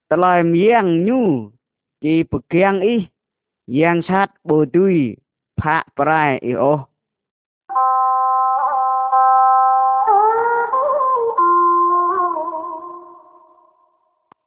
[0.09, 1.51] tlai miang nhu
[2.03, 2.81] chỉ bực kiang
[3.77, 4.95] យ៉ាងឆាត់បើទុយ
[5.61, 6.79] ផាក់ប្រែអ៊ីអោះ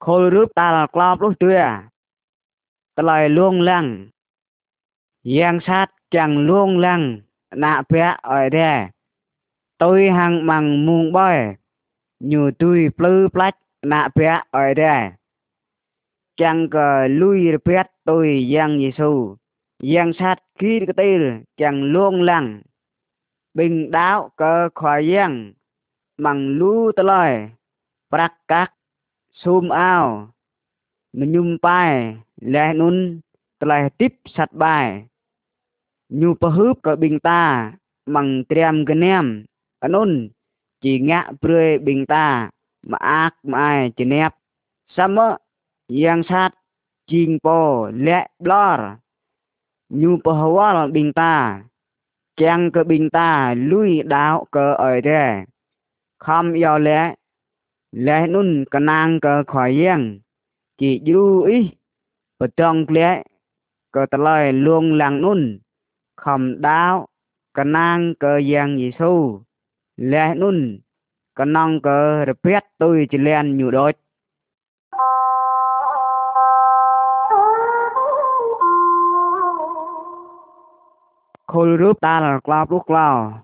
[0.06, 1.52] ខលរូបតាលក្លបលុះទឿ
[3.00, 3.86] ក្លៃលួងឡាំង
[5.36, 7.02] យ៉ាងឆាត់ចាំងលួងឡាំង
[7.64, 8.78] ណាក់ប្រាក់អើយដែរ
[9.84, 11.38] ទុយហាំងម៉ាំងមុងបយ
[12.32, 13.58] ញូទុយភ្លឺផ្លាច់
[13.94, 15.00] ណាក់ប្រាក់អើយដែរ
[16.38, 19.36] chẳng có lùi rớt tôi giang Giêsu
[19.84, 22.62] giang sát khi cái tư chẳng luôn lặng
[23.54, 25.54] bình đáo cơ khỏi giang
[26.18, 27.50] bằng lũ tơ lời
[28.10, 28.74] bạc các
[29.34, 30.32] xùm ao
[31.14, 33.20] mình nhung bài lẽ nun
[33.60, 35.06] tơ lời tiếp sát bài
[36.10, 37.74] nhu pa hướp cơ bình ta
[38.06, 39.46] bằng triam cái nem
[39.80, 40.30] anh ôn
[40.82, 42.50] chỉ ngã prơi bình ta
[42.88, 44.34] mà ác mà ai chỉ nẹp
[44.96, 45.38] sao mơ
[45.92, 46.50] yang sat
[47.06, 48.98] jingpo lek blor
[49.94, 51.62] nyupahwal binta
[52.38, 55.46] chàng cơ binta lui đạo cơ ở thế
[56.20, 57.14] không yêu lẽ
[57.92, 60.20] lẽ nun cơ nang cơ khỏi yang
[60.78, 61.70] chỉ du ý
[62.40, 63.24] và trong lẽ
[63.92, 65.60] cơ tờ lời luôn làng nun
[66.16, 67.06] không đạo
[67.54, 69.42] cơ nang cơ yang giê xu
[69.98, 70.80] lẽ nun
[71.36, 73.94] cơ nong cơ rập biết tôi chỉ lên nhiều đôi
[81.56, 83.44] khôi rúp ta là lao rút lao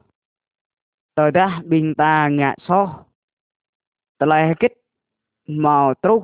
[1.15, 2.89] tới đó bình ta ngạ số
[4.17, 4.73] tới lại kích
[5.47, 6.23] màu trúc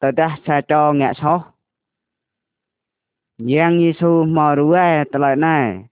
[0.00, 1.40] tới đó xa cho ngạ số
[3.38, 4.76] giang Giêsu màu rúa
[5.12, 5.84] tới lại này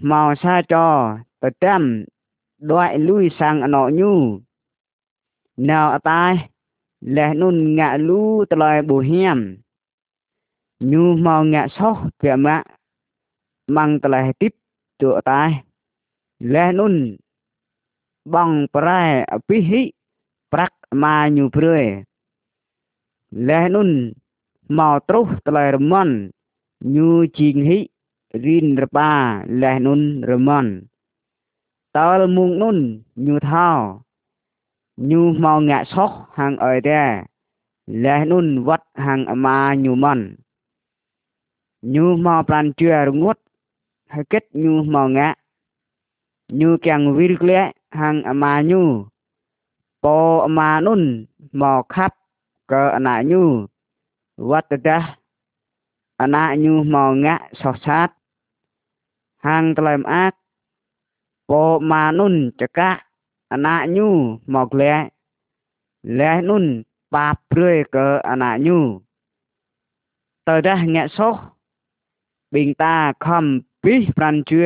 [0.00, 2.04] màu xa cho tới trăm
[2.60, 4.38] đoại lui sang nọ nhu
[5.56, 6.48] nào ở tai
[7.00, 9.56] lẽ nôn ngạ lú tới lại bù hiểm
[10.80, 12.64] nhu màu ngạ số kìa mạng
[13.76, 14.52] ម៉ងតលេះទីប
[15.02, 15.42] ជក់តែ
[16.54, 16.94] លេះនុន
[18.34, 19.02] បងប្រែ
[19.32, 19.82] អភិហិ
[20.52, 21.76] ប្រាក់ម៉ាញូព្រឿ
[23.48, 23.90] លេះនុន
[24.78, 26.12] មកត្រុសតលេះរមន់
[26.94, 27.08] ញូ
[27.38, 27.78] ជីងហិ
[28.44, 29.12] រិនរបា
[29.62, 30.00] លេះនុន
[30.30, 30.70] រមន់
[31.96, 32.76] តើលមុងនុន
[33.26, 33.68] ញូថោ
[35.10, 37.02] ញូមកងាក់ឆោះហាងអើតែ
[38.04, 40.22] លេះនុនវត្តហាងអាម៉ាញូមន់
[41.94, 43.40] ញូមកប្រានជឿរងត់
[44.08, 45.34] kết heket ngã monga
[46.50, 49.06] càng kyang virkle hang mà nyu
[50.02, 52.14] po mà nun mò khắp
[52.66, 53.66] cơ ana nyu
[54.36, 55.16] wat da
[56.16, 58.08] ana nyu mò ngã so sát
[59.42, 60.36] hang tlaim ác
[61.46, 63.02] po mà nun chaka
[63.48, 65.08] ana nyu mò le
[66.02, 69.00] le nun ba prơi cơ ana nyu
[70.44, 71.38] tờ da nghe so
[72.50, 74.60] bình ta không ពីប្រាន់ជឿ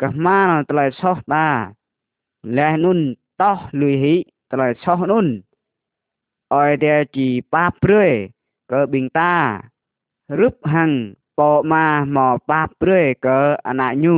[0.00, 1.48] កះម៉ានត្លៃសោះតា
[2.56, 3.00] លែនុន
[3.40, 4.14] តោះលុយហ៊ី
[4.52, 5.26] ត្លៃសោះនុន
[6.54, 8.02] អយតែជីប៉ាព្រឿ
[8.72, 10.90] កើប៊ីងតារឹបហាំង
[11.38, 11.86] ប៉ម៉ា
[12.16, 14.16] មកប៉ាព្រឿកើអណាញូ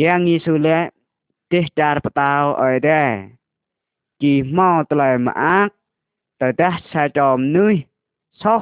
[0.00, 0.78] យ៉ាងយេស៊ូលែ
[1.52, 3.02] ទេតារបតោអយតែ
[4.22, 5.72] ជីម៉ោត្លៃម៉ាក់
[6.40, 7.74] តើដាស់ឆាចំនុយ
[8.42, 8.60] សោះ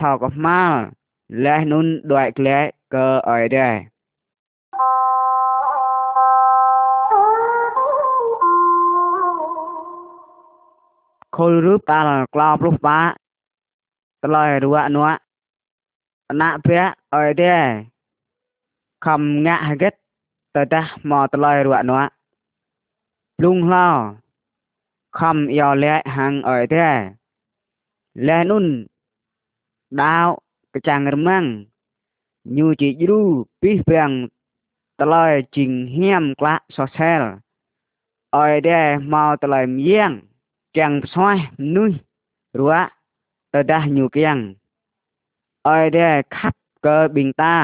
[0.00, 0.72] ថោកម៉ាល
[1.44, 2.60] លែនុនដូចក្លែ
[2.96, 3.74] ក៏ឲ្យដែរ
[11.36, 13.00] ខុលរូបតាលក្លោប្រុសបា
[14.24, 15.06] ក្លោយរួនោះ
[16.28, 17.64] អណភៈឲ្យដែរ
[19.06, 19.92] ខំងាក់ហកិត
[20.54, 22.02] តតះមកតឡយរួនោះ
[23.42, 23.86] លុងឡោ
[25.20, 26.86] ខំយោលែកហាំងអើយទេ
[28.26, 28.66] លែនុន
[30.00, 30.28] ដាវ
[30.74, 31.44] កចាំងរមាំង
[32.56, 33.22] ញូជីជ្រូ
[33.62, 34.10] ពីសពាំង
[35.02, 37.22] ត្លើយជីងហាមក្លាក់សសែល
[38.36, 40.10] អយដែរមកត្លើយមៀង
[40.78, 41.32] ចាំងផ្សោះ
[41.76, 41.90] នុយ
[42.58, 42.70] រួ
[43.52, 44.38] តដាស់ញូគៀង
[45.68, 47.58] អយដែរខាប់កើបិងតា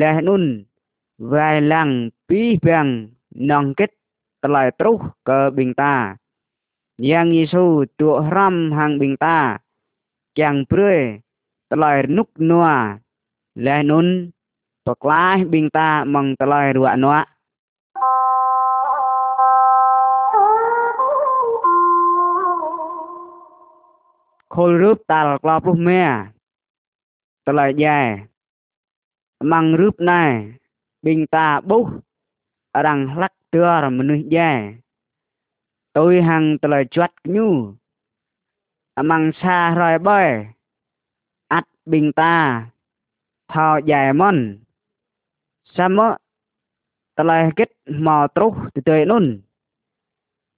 [0.00, 0.44] លេះនុន
[1.34, 1.90] វាយឡាំង
[2.28, 2.86] ពីសពាំង
[3.50, 3.90] នងគិត
[4.44, 4.96] ត្លើយត្រុស
[5.30, 5.94] កើបិងតា
[7.10, 7.64] យ៉ាងយេស៊ូ
[8.00, 9.38] ទួរំហាងបិងតា
[10.40, 10.98] ចាំងព្រឿយ
[11.72, 12.62] ត្លើយនុកនួ
[13.58, 14.30] leh nun
[14.86, 17.26] toklai bingta mong talai ruak nuak
[24.54, 26.00] khol rướp tal klo pruh me
[27.44, 28.06] talai dai
[29.50, 30.30] mong rướp nai
[31.04, 31.88] bingta buh
[32.84, 34.58] rang lắc tưa មនុស្សដែរ
[35.96, 37.46] ទុយហាំងត្លើជាត់ញូ
[38.98, 40.20] អមង្សារយបើ
[41.52, 42.36] អាត់បិងតា
[43.52, 44.36] ថោយ៉ែម៉ន
[45.74, 45.98] សម
[47.16, 47.68] តឡៃគិត
[48.06, 49.24] មកត្រុសទៅទេនុន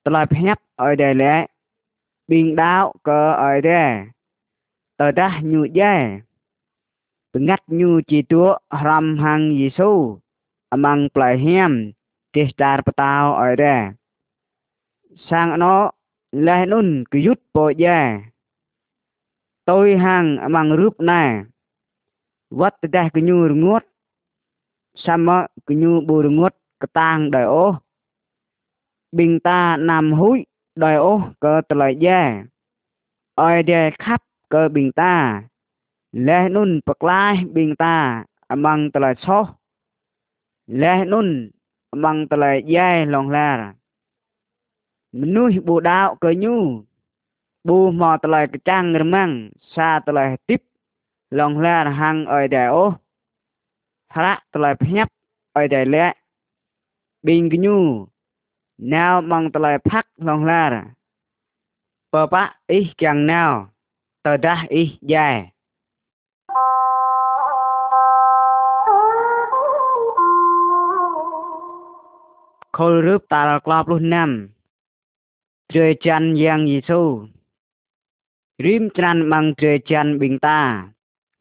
[0.04, 1.34] តឡៃភ្ញាត់ឲ្យដែរលែ
[2.28, 3.90] ប៊ីងដាវក៏ឲ្យដែរ
[5.00, 5.94] តើដាស់ញូយ៉ែ
[7.32, 8.44] បង្កាត់ញូជីតួ
[8.88, 9.90] រំហាំងយេស៊ូ
[10.72, 11.70] អមងប្លៃហៀម
[12.36, 13.80] ទេសតារបតាវឲ្យដែរ
[15.30, 15.74] សាងអណោ
[16.46, 18.00] លែនុនគឺយុទ្ធពោយ៉ែ
[19.70, 21.22] តុយហាំងអមងរូបណា
[22.60, 23.82] វត្តតេះកញូរងួត
[25.04, 25.28] សម
[25.68, 27.66] កញូបូរងួតកតាងដោយអូ
[29.18, 30.38] បិងតាណាំហ៊ុយ
[30.82, 32.20] ដោយអូក៏តលយ៉ា
[33.40, 34.24] អយដែលខាប់
[34.54, 35.14] ក៏បិងតា
[36.28, 37.96] លេះនុនបក្លាយបិងតា
[38.50, 39.44] អមងតលឆោះ
[40.82, 41.28] លេះនុន
[41.92, 42.44] អមងតល
[42.74, 43.50] យ៉ាឡងឡា
[45.20, 46.56] មនុស្សបូដាវកញូ
[47.68, 49.28] បូមកតលកចាំងរមាំង
[49.74, 50.60] សាតលទីប
[51.38, 52.84] លងលារហាំងអយដែរអូ
[54.14, 55.12] ហរៈត្លែភ្ញាប់
[55.56, 56.06] អយដែរលែ
[57.26, 57.76] ប៊ីងគញូ
[58.94, 60.76] ណៅបងត្លែផាក់លងលារ
[62.12, 63.42] បបាក់អ៊ីកាំងណៅ
[64.26, 65.34] តដាស់អ៊ីដែរ
[72.76, 74.30] ខលរឹបតាលក្លាប់លុះណាំ
[75.72, 77.02] ជ្រើច័ន្ទយ៉ាងយេស៊ូ
[78.64, 80.60] រីមច្រានបាំងជ្រើច័ន្ទបិងតា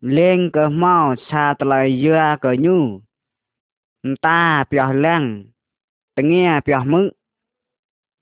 [0.01, 3.01] Leng ke mau sa telai dưa cờ nhu.
[4.21, 5.45] Ta piah leng
[6.15, 7.09] Tengah piah mứ.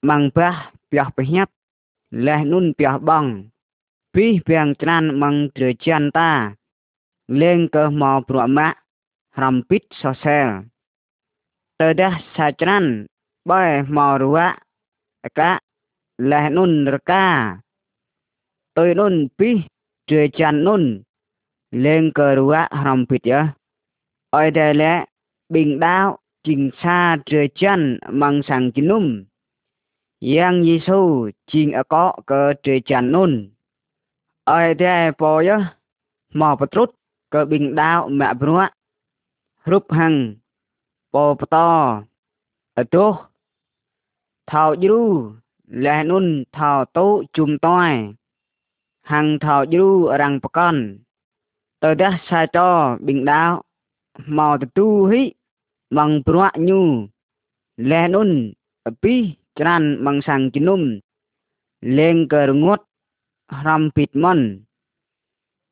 [0.03, 1.49] Mang bah piah pihat.
[2.11, 3.47] Leh nun piah bang,
[4.13, 6.53] Pih piang tran mang terjan ta.
[7.27, 8.73] leng ke mau bro mạ.
[9.37, 10.67] Rampit sosel.
[11.77, 12.15] Tedah
[12.59, 13.05] tran
[13.45, 14.59] bae mau ruak.
[15.23, 15.59] Eka.
[16.17, 17.55] Leh nun reka.
[18.75, 19.63] Tôi nun pih.
[20.07, 21.03] Terjan nun.
[21.73, 23.29] lengkeruak-rempit
[24.33, 25.05] oidele
[25.53, 29.25] bingdao ching sa trưa chân mang sang kinum
[30.19, 33.49] yang yisu ching a có cơ trưa chân nun
[34.45, 35.57] oidele po yo
[36.33, 36.89] mò patrut
[37.29, 38.67] cơ bingdao mẹ brua
[39.65, 40.35] rup hằng
[41.13, 42.03] po pato
[42.73, 43.15] ở tu
[44.47, 45.21] thảo dư
[45.67, 48.13] lẽ nun thảo tu chùm toi
[49.01, 49.85] hằng thảo dư
[50.17, 50.97] răng pa con
[51.83, 52.57] ទៅទះឆៃត
[53.05, 53.51] បិងដាវ
[54.37, 55.21] មកទទូហិ
[55.97, 56.79] ម៉ងព្រក់ញូ
[57.89, 58.31] លែនុន
[58.85, 59.15] អពី
[59.59, 60.81] ច្រានម៉ងសាំងជំនុំ
[61.97, 62.83] លេងករងត់
[63.67, 64.39] រំពីតមន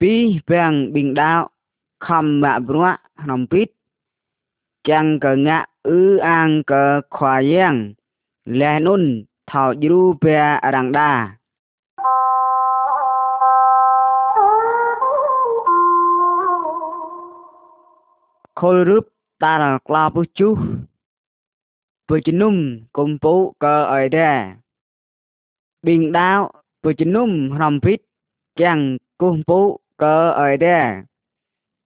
[0.02, 0.14] ពី
[0.48, 1.40] បែងបិងដាវ
[2.06, 2.98] ខំម៉ាក់ព្រក់
[3.30, 3.68] រំពីត
[4.90, 6.74] ចាំងកងាក់អ៊ឺអាងក
[7.16, 7.76] ខ្វាយ៉ាង
[8.60, 9.04] លែនុន
[9.50, 10.40] ថោជ្រូបែ
[10.76, 11.12] រាំងដា
[18.60, 19.06] ខុលរឹប
[19.44, 19.54] តា
[19.88, 20.56] ក្លាពុះជុះ
[22.08, 22.56] ពុជនុម
[22.98, 23.34] កំពូ
[23.64, 24.30] កអយដា
[25.88, 26.40] បិងដាវ
[26.84, 27.32] ពុជនុម
[27.62, 28.00] រំភិត
[28.62, 28.80] ចាំង
[29.22, 29.60] គុំពូ
[30.02, 30.04] ក
[30.40, 30.80] អយដា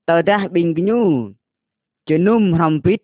[0.08, 1.02] តើដាស់បិងញូ
[2.10, 3.00] ជនុមរំភិត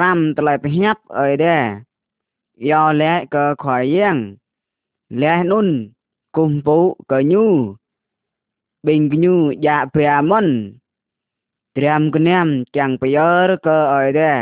[0.00, 1.56] រាំតលែប្រញាប់អយដា
[2.70, 4.16] យោលែកខွာយៀង
[5.20, 5.68] លែនុន
[6.36, 6.78] គុំពូ
[7.10, 7.46] កញូ
[8.86, 9.34] បិងញូ
[9.66, 10.48] យ៉ាប្រាមុន
[11.78, 12.38] ត្រាំគ្នា
[12.76, 14.40] ទាំងប្រយោលក៏ឲ្យដែរ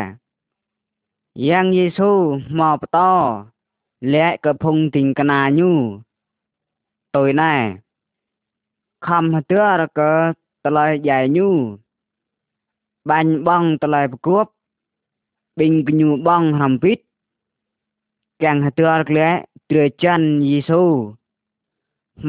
[1.48, 2.10] យ៉ាងយេស៊ូ
[2.60, 2.96] មកបត
[4.14, 5.70] លែកក៏ភុងទីងកណាញូ
[7.16, 7.54] ទុយណែ
[9.06, 10.12] ខំទឿរក៏
[10.66, 11.48] ត្លែកយ៉ាយញូ
[13.10, 14.50] បាញ់បងត្លែកប្រគប់
[15.58, 16.98] បិញកញូបងហំពីត
[18.42, 19.28] កាំងទឿរក្លែ
[19.70, 20.82] ត្រឿចាន់យេស៊ូ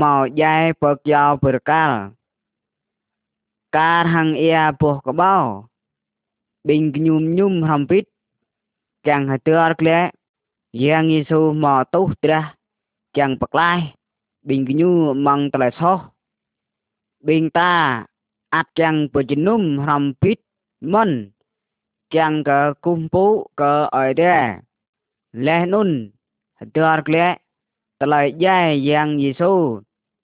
[0.02, 1.97] មកយ៉ែពកយោប្រកាល់
[3.78, 5.43] ការហាងអ៊ែរពស់ក្បោរ
[6.67, 8.03] បិញខ្ញុំញុំហំពិត
[9.07, 9.99] ចាំងហទ័រក្លែ
[10.84, 12.49] យ៉ាងយេស៊ូមកទុះត្រាស់
[13.17, 13.80] ចាំងបក្លាយ
[14.47, 14.95] បិញខ្ញុំ
[15.28, 15.99] ម៉ងត្លែសោះ
[17.28, 17.74] បិញតា
[18.55, 20.38] អាចចាំងបជនុំហំពិត
[20.93, 21.09] មិន
[22.15, 23.26] ចាំងក៏គុំពុ
[23.61, 24.43] ក៏អីដែរ
[25.47, 25.89] លេះនុន
[26.59, 27.28] ហទ័រក្លែ
[27.99, 28.59] តឡៃយ៉ែ
[28.89, 29.53] យ៉ាងយេស៊ូ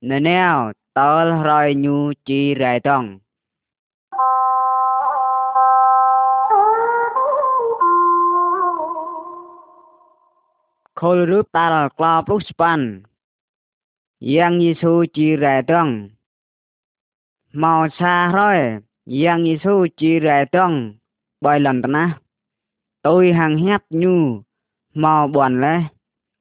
[0.09, 0.43] ណែណែ
[0.97, 3.09] តលរយញូជីរ៉ៃតង់
[10.99, 12.85] ខុលរូបតាលក្លាប់រូបស្ប៉ាន់
[14.35, 15.87] យ៉ាងយេស៊ូជីរ៉ែដង
[17.63, 18.61] មកសាហើយ
[19.23, 20.71] យ៉ាងយេស៊ូជីរ៉ែដង
[21.43, 22.03] បាយលន់តណា
[23.07, 24.13] ទុយហាងហាប់ញូ
[25.03, 25.75] មកបនលេ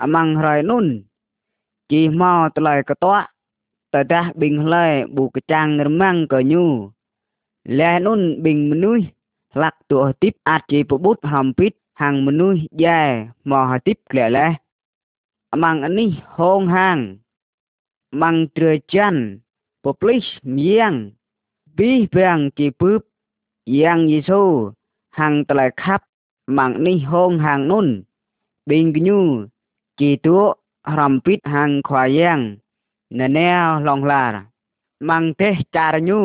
[0.02, 0.86] អាម៉ងហើយនុន
[1.92, 3.26] ជីមកតឡៃកតក់
[3.94, 6.64] តដាស់ប៊ីងលែប៊ូកចាំងរមាំងក៏ញូ
[7.78, 9.04] លែនុនប៊ីងមនុស្ស
[9.60, 13.02] លាក់ទួទីបអាចជីពបុតហំពីតហាងមនុស្សយ៉ែ
[13.50, 14.50] មកហទីបក្លែលេះ
[15.62, 16.98] ម៉ាំងអានេះហងហាង
[18.22, 19.20] ម៉ាំងត្រចាន់
[19.84, 20.24] ពព្លិស
[20.58, 20.92] មៀង
[21.76, 23.00] ប៊ីបាំងគីពឹប
[23.80, 24.42] យ៉ាងយេស៊ូ
[25.18, 26.04] ហាងត្លែខាប់
[26.56, 27.86] ម៉ាំងនេះហងហាងនុន
[28.68, 29.20] ប៊ីងគញូ
[30.00, 30.38] គីទួ
[30.98, 32.40] រំពីតហាងខ្វាយ៉ាង
[33.18, 33.50] ណែណែ
[33.86, 34.24] ឡងឡា
[35.08, 36.20] ម៉ាំងទេចារញូ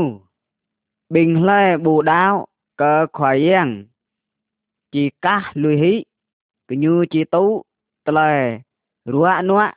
[1.14, 2.34] ប៊ីងឡែប៊ូដាវ
[2.82, 3.70] កើខ្វាយ៉ាង
[4.96, 5.96] ជីកាសលុយហ៊ី
[6.68, 7.44] កញូជីតូ
[8.08, 8.32] ត្លែ
[9.14, 9.74] រួណក់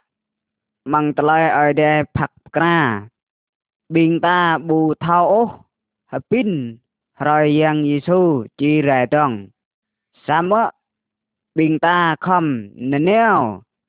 [0.93, 2.79] ម៉ងត្លែអយដែរផាក់ក្រា
[3.95, 4.39] ប៊ីងតា
[4.69, 5.43] ប៊ូថោអូ
[6.13, 6.49] ហពិន
[7.29, 8.21] រយយ៉ាងយេស៊ូ
[8.61, 9.31] ជីរ៉ែតង
[10.27, 10.65] សាមៈ
[11.57, 12.39] ប៊ីងតាខំ
[12.93, 13.37] ណនាវ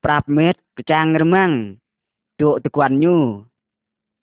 [0.04, 1.50] ប្រាប់មេតកចាំងរមាំង
[2.40, 3.16] ជក់តគាន់ញូ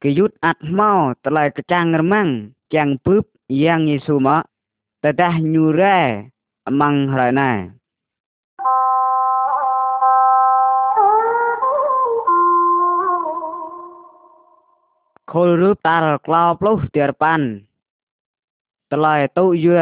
[0.02, 2.28] គេយុទ្ធអាត់មកត្លែកចាំងរមាំង
[2.76, 3.24] ចាំងពឹប
[3.64, 4.42] យ៉ាងយេស៊ូមក
[5.04, 6.00] តតាញូរ៉ែ
[6.80, 7.52] ម៉ងរ៉ៃណា
[15.32, 17.46] ខលរូបតារក្លោប្លុសទៀរប៉ាន់
[18.92, 19.80] តឡៃតុយឿ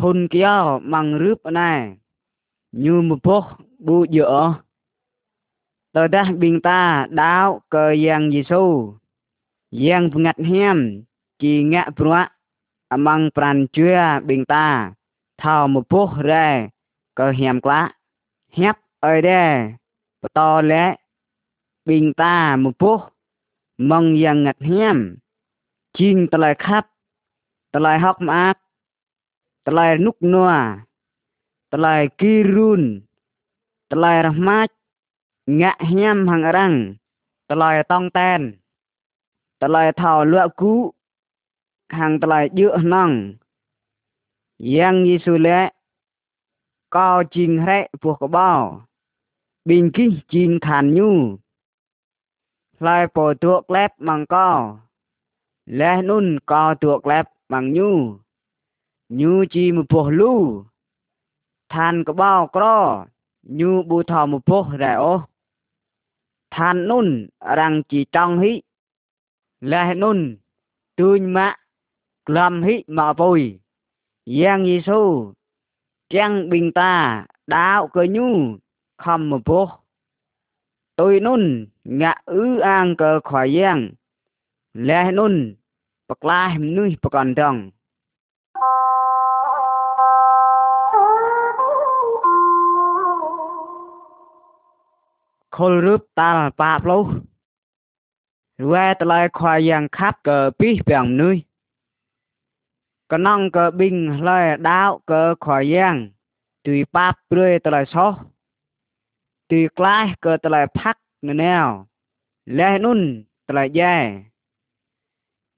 [0.00, 0.56] ភុនគីយោ
[0.92, 1.72] ម៉ងរូបណែ
[2.84, 3.42] ញូមពុះ
[3.86, 4.34] ប៊ូយឺអ
[5.96, 6.80] តើដាស់ប៊ីងតា
[7.22, 8.64] ដាវកើយ៉ាងយេស៊ូ
[9.84, 10.78] យ៉ាងផ្ងាត់ហៀម
[11.42, 12.30] ជីងាក់ព្រាក់
[12.92, 13.86] អមងប្រានជឿ
[14.28, 14.97] ប៊ីងតា
[15.42, 16.48] ថោមពុះរែ
[17.18, 17.80] ក៏ហាមក្លា
[18.58, 19.50] ហាប់អើយដែរ
[20.20, 20.40] បត
[20.72, 20.84] លែ
[21.88, 22.98] បិងតាមពុះ
[23.90, 24.96] ម៉ងយ៉ាងងាត់ហាម
[25.98, 26.88] ជីងត្លែខាប់
[27.76, 28.58] ត្លែហុកម៉ាក់
[29.68, 30.48] ត្លែនុកនួ
[31.74, 32.82] ត្លែគីរូន
[33.92, 34.72] ត្លែរម៉ាច់
[35.60, 36.74] ងាក់ហាមហងរាំង
[37.52, 38.40] ត្លែតងតែន
[39.62, 40.74] ត្លែថោលក់គូ
[41.94, 43.12] ខាងត្លែយឺអណង
[44.66, 45.60] យ៉ាងយេស៊ូលេ
[46.96, 48.52] កោជីងរ៉េពោះកបោ
[49.66, 51.10] ប៊ីងគីជីងខានញូ
[52.78, 54.50] ផ្លែពោទួកឡែបម៉ងកោ
[55.80, 57.88] លេះនុនកោទួកឡែបម៉ងញូ
[59.20, 60.34] ញូជីមពោះលូ
[61.72, 62.64] ឋានកបោក្រ
[63.58, 65.14] ញូប៊ូថោមពោះរ៉ែអូ
[66.54, 67.08] ឋាននុន
[67.58, 68.52] រាំងជីតង់ហ៊ី
[69.72, 70.18] លេះនុន
[70.98, 71.56] ទួញម៉ាក់
[72.28, 73.40] ក្លំហ៊ីម៉ាបុយ
[74.36, 75.00] យ៉ាងយេស៊ូ
[76.14, 76.94] ទាំងបិងតា
[77.54, 78.26] ដាវកញូ
[79.04, 79.66] ខំមពោះ
[81.00, 81.42] ទុយនុន
[82.00, 83.78] ងាក់អ៊ឺអាងកលខយ៉ាង
[84.88, 85.34] លែនុន
[86.08, 87.54] បក្លាហមនុយបកណ្ដង
[95.56, 97.02] ខលរឹបតាលប៉ាផ្លោះ
[98.64, 101.36] រួយតឡៃខយ៉ាងខាត់កពីពាំងនុយ
[103.08, 106.08] Kenang ke binh lai đáo ke khỏi giang.
[106.64, 108.14] Tùy báp rươi tờ lại sốt.
[109.48, 111.86] Tùy klai ke tờ lại phát nè nèo.
[112.46, 114.22] Lê nun tờ lại dè.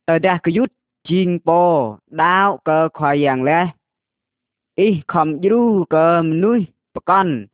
[0.07, 0.73] Tờ đá ke yút
[1.05, 3.65] chiên bò đáo ke khỏi giang lê.
[4.75, 5.51] Ý khom dữ
[5.91, 7.47] ke mnui bà con.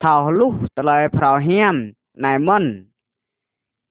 [0.00, 1.92] Thảo lúc tờ lại phào hiếm.
[2.14, 2.86] Này môn.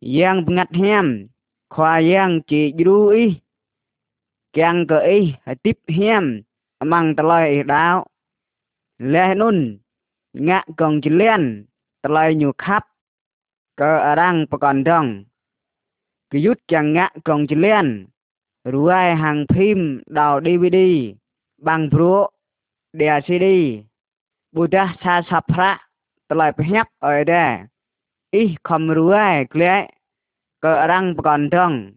[0.02, 1.28] Giang ngặt hiếm.
[1.70, 3.41] Khoa giang chỉ dữ ý.
[4.52, 5.28] kiang ke ih
[5.64, 6.44] tip hiam
[6.84, 8.04] amang telai dao
[9.00, 9.80] leh nun
[10.34, 11.44] ngạ gong jilian
[12.04, 12.84] telai nyu khap
[13.80, 15.24] ke arang pekondong
[16.32, 17.88] kiyut kiang ngạ gong jilian
[18.66, 20.78] ruai hàng phim đào DVD
[21.58, 22.28] bằng búa
[22.94, 23.44] đè CD
[24.54, 25.78] Buddha sa sập ra
[26.30, 27.58] lại phải nhấp ở đây
[28.32, 29.86] ít không ruai kia
[30.62, 31.92] cỡ răng còn đông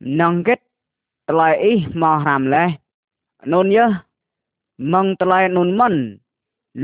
[0.00, 0.60] nong kết
[1.30, 2.70] ត្លែអ៊ីម៉ោះរ៉ាំលេះ
[3.52, 3.90] នុនយះ
[4.92, 5.94] ម៉ងត្លែនុនមិន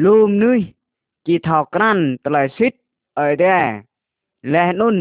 [0.04, 0.58] លូមនេះ
[1.26, 2.72] ជីថោក្រាន់ត្លែស៊ីត
[3.18, 3.64] អីដែរ
[4.54, 4.96] លេះនុន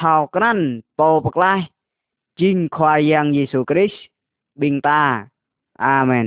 [0.00, 0.64] ថោក្រាន់
[0.98, 1.62] ពោប្រក្លាស់
[2.40, 3.98] ជីងខ្វាយយ៉ាងយេស៊ូគ្រីស្ទ
[4.62, 5.02] បិងតា
[5.86, 6.26] អាមែន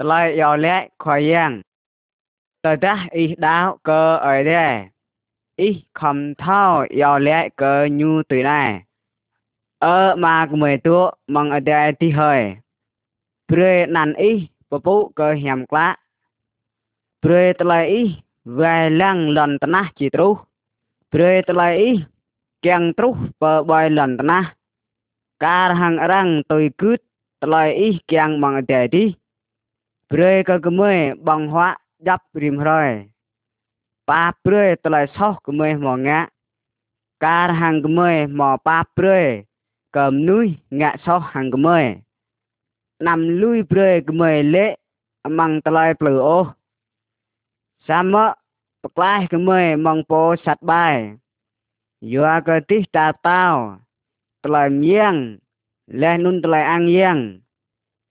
[0.00, 1.52] ត្លែយោលែខ្វាយយ៉ាង
[2.64, 2.72] តើ
[3.14, 3.88] អ៊ីដាក
[4.24, 4.72] អ៊រ៉េ
[5.60, 6.62] អ៊ីខំថោ
[7.00, 7.62] យ៉លែកក
[8.00, 8.62] ញូទុយណែ
[9.84, 10.96] អឺម៉ាកមេទួ
[11.34, 12.40] ម៉ងអត់ដែរទីហើយ
[13.50, 14.32] ព្រេណាន់អ៊ី
[14.70, 15.88] ពពុកហៀមក្លា
[17.22, 18.02] ព្រេតឡៃអ៊ី
[18.58, 20.34] វ៉ៃឡាំងលន់តណះជីត្រុស
[21.12, 21.90] ព្រេតឡៃអ៊ី
[22.64, 24.40] កៀងត្រុសបើបាយលន់តណះ
[25.44, 26.98] ការហាងរាំងទុយគឹត
[27.42, 29.04] តឡៃអ៊ីកៀងម៉ងអត់ដែរទី
[30.10, 30.92] ព្រេកកមេ
[31.28, 31.74] បងហွား
[32.08, 32.90] ចាប់ព្រាមរយ
[34.10, 36.28] ប៉ាព្រឿតលៃសោះក្មេមកងាក់
[37.26, 39.18] ការហាំងក្មេមកប៉ាព្រឿ
[39.98, 40.46] កំនុយ
[40.80, 41.78] ងាក់សោះហាំងក្មេ
[43.06, 44.66] ណាំលុយព្រឿក្មេលេ
[45.24, 46.40] អម៉ងតលៃព្លើអូ
[47.88, 48.26] សាមៈ
[48.82, 50.94] ប្រក្លាយក្មេមងពោសັດបាយ
[52.12, 53.44] យោកតិតាតោ
[54.44, 55.14] តលៃមៀង
[56.02, 57.16] លេះនុនតលៃអាងៀង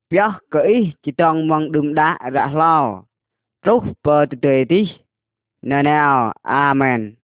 [0.10, 2.78] ប្រះកអ៊ីជីតងមងឌឹមដាក់រះឡោ
[3.66, 4.90] Prabhupada
[5.64, 7.23] Now, now, Amen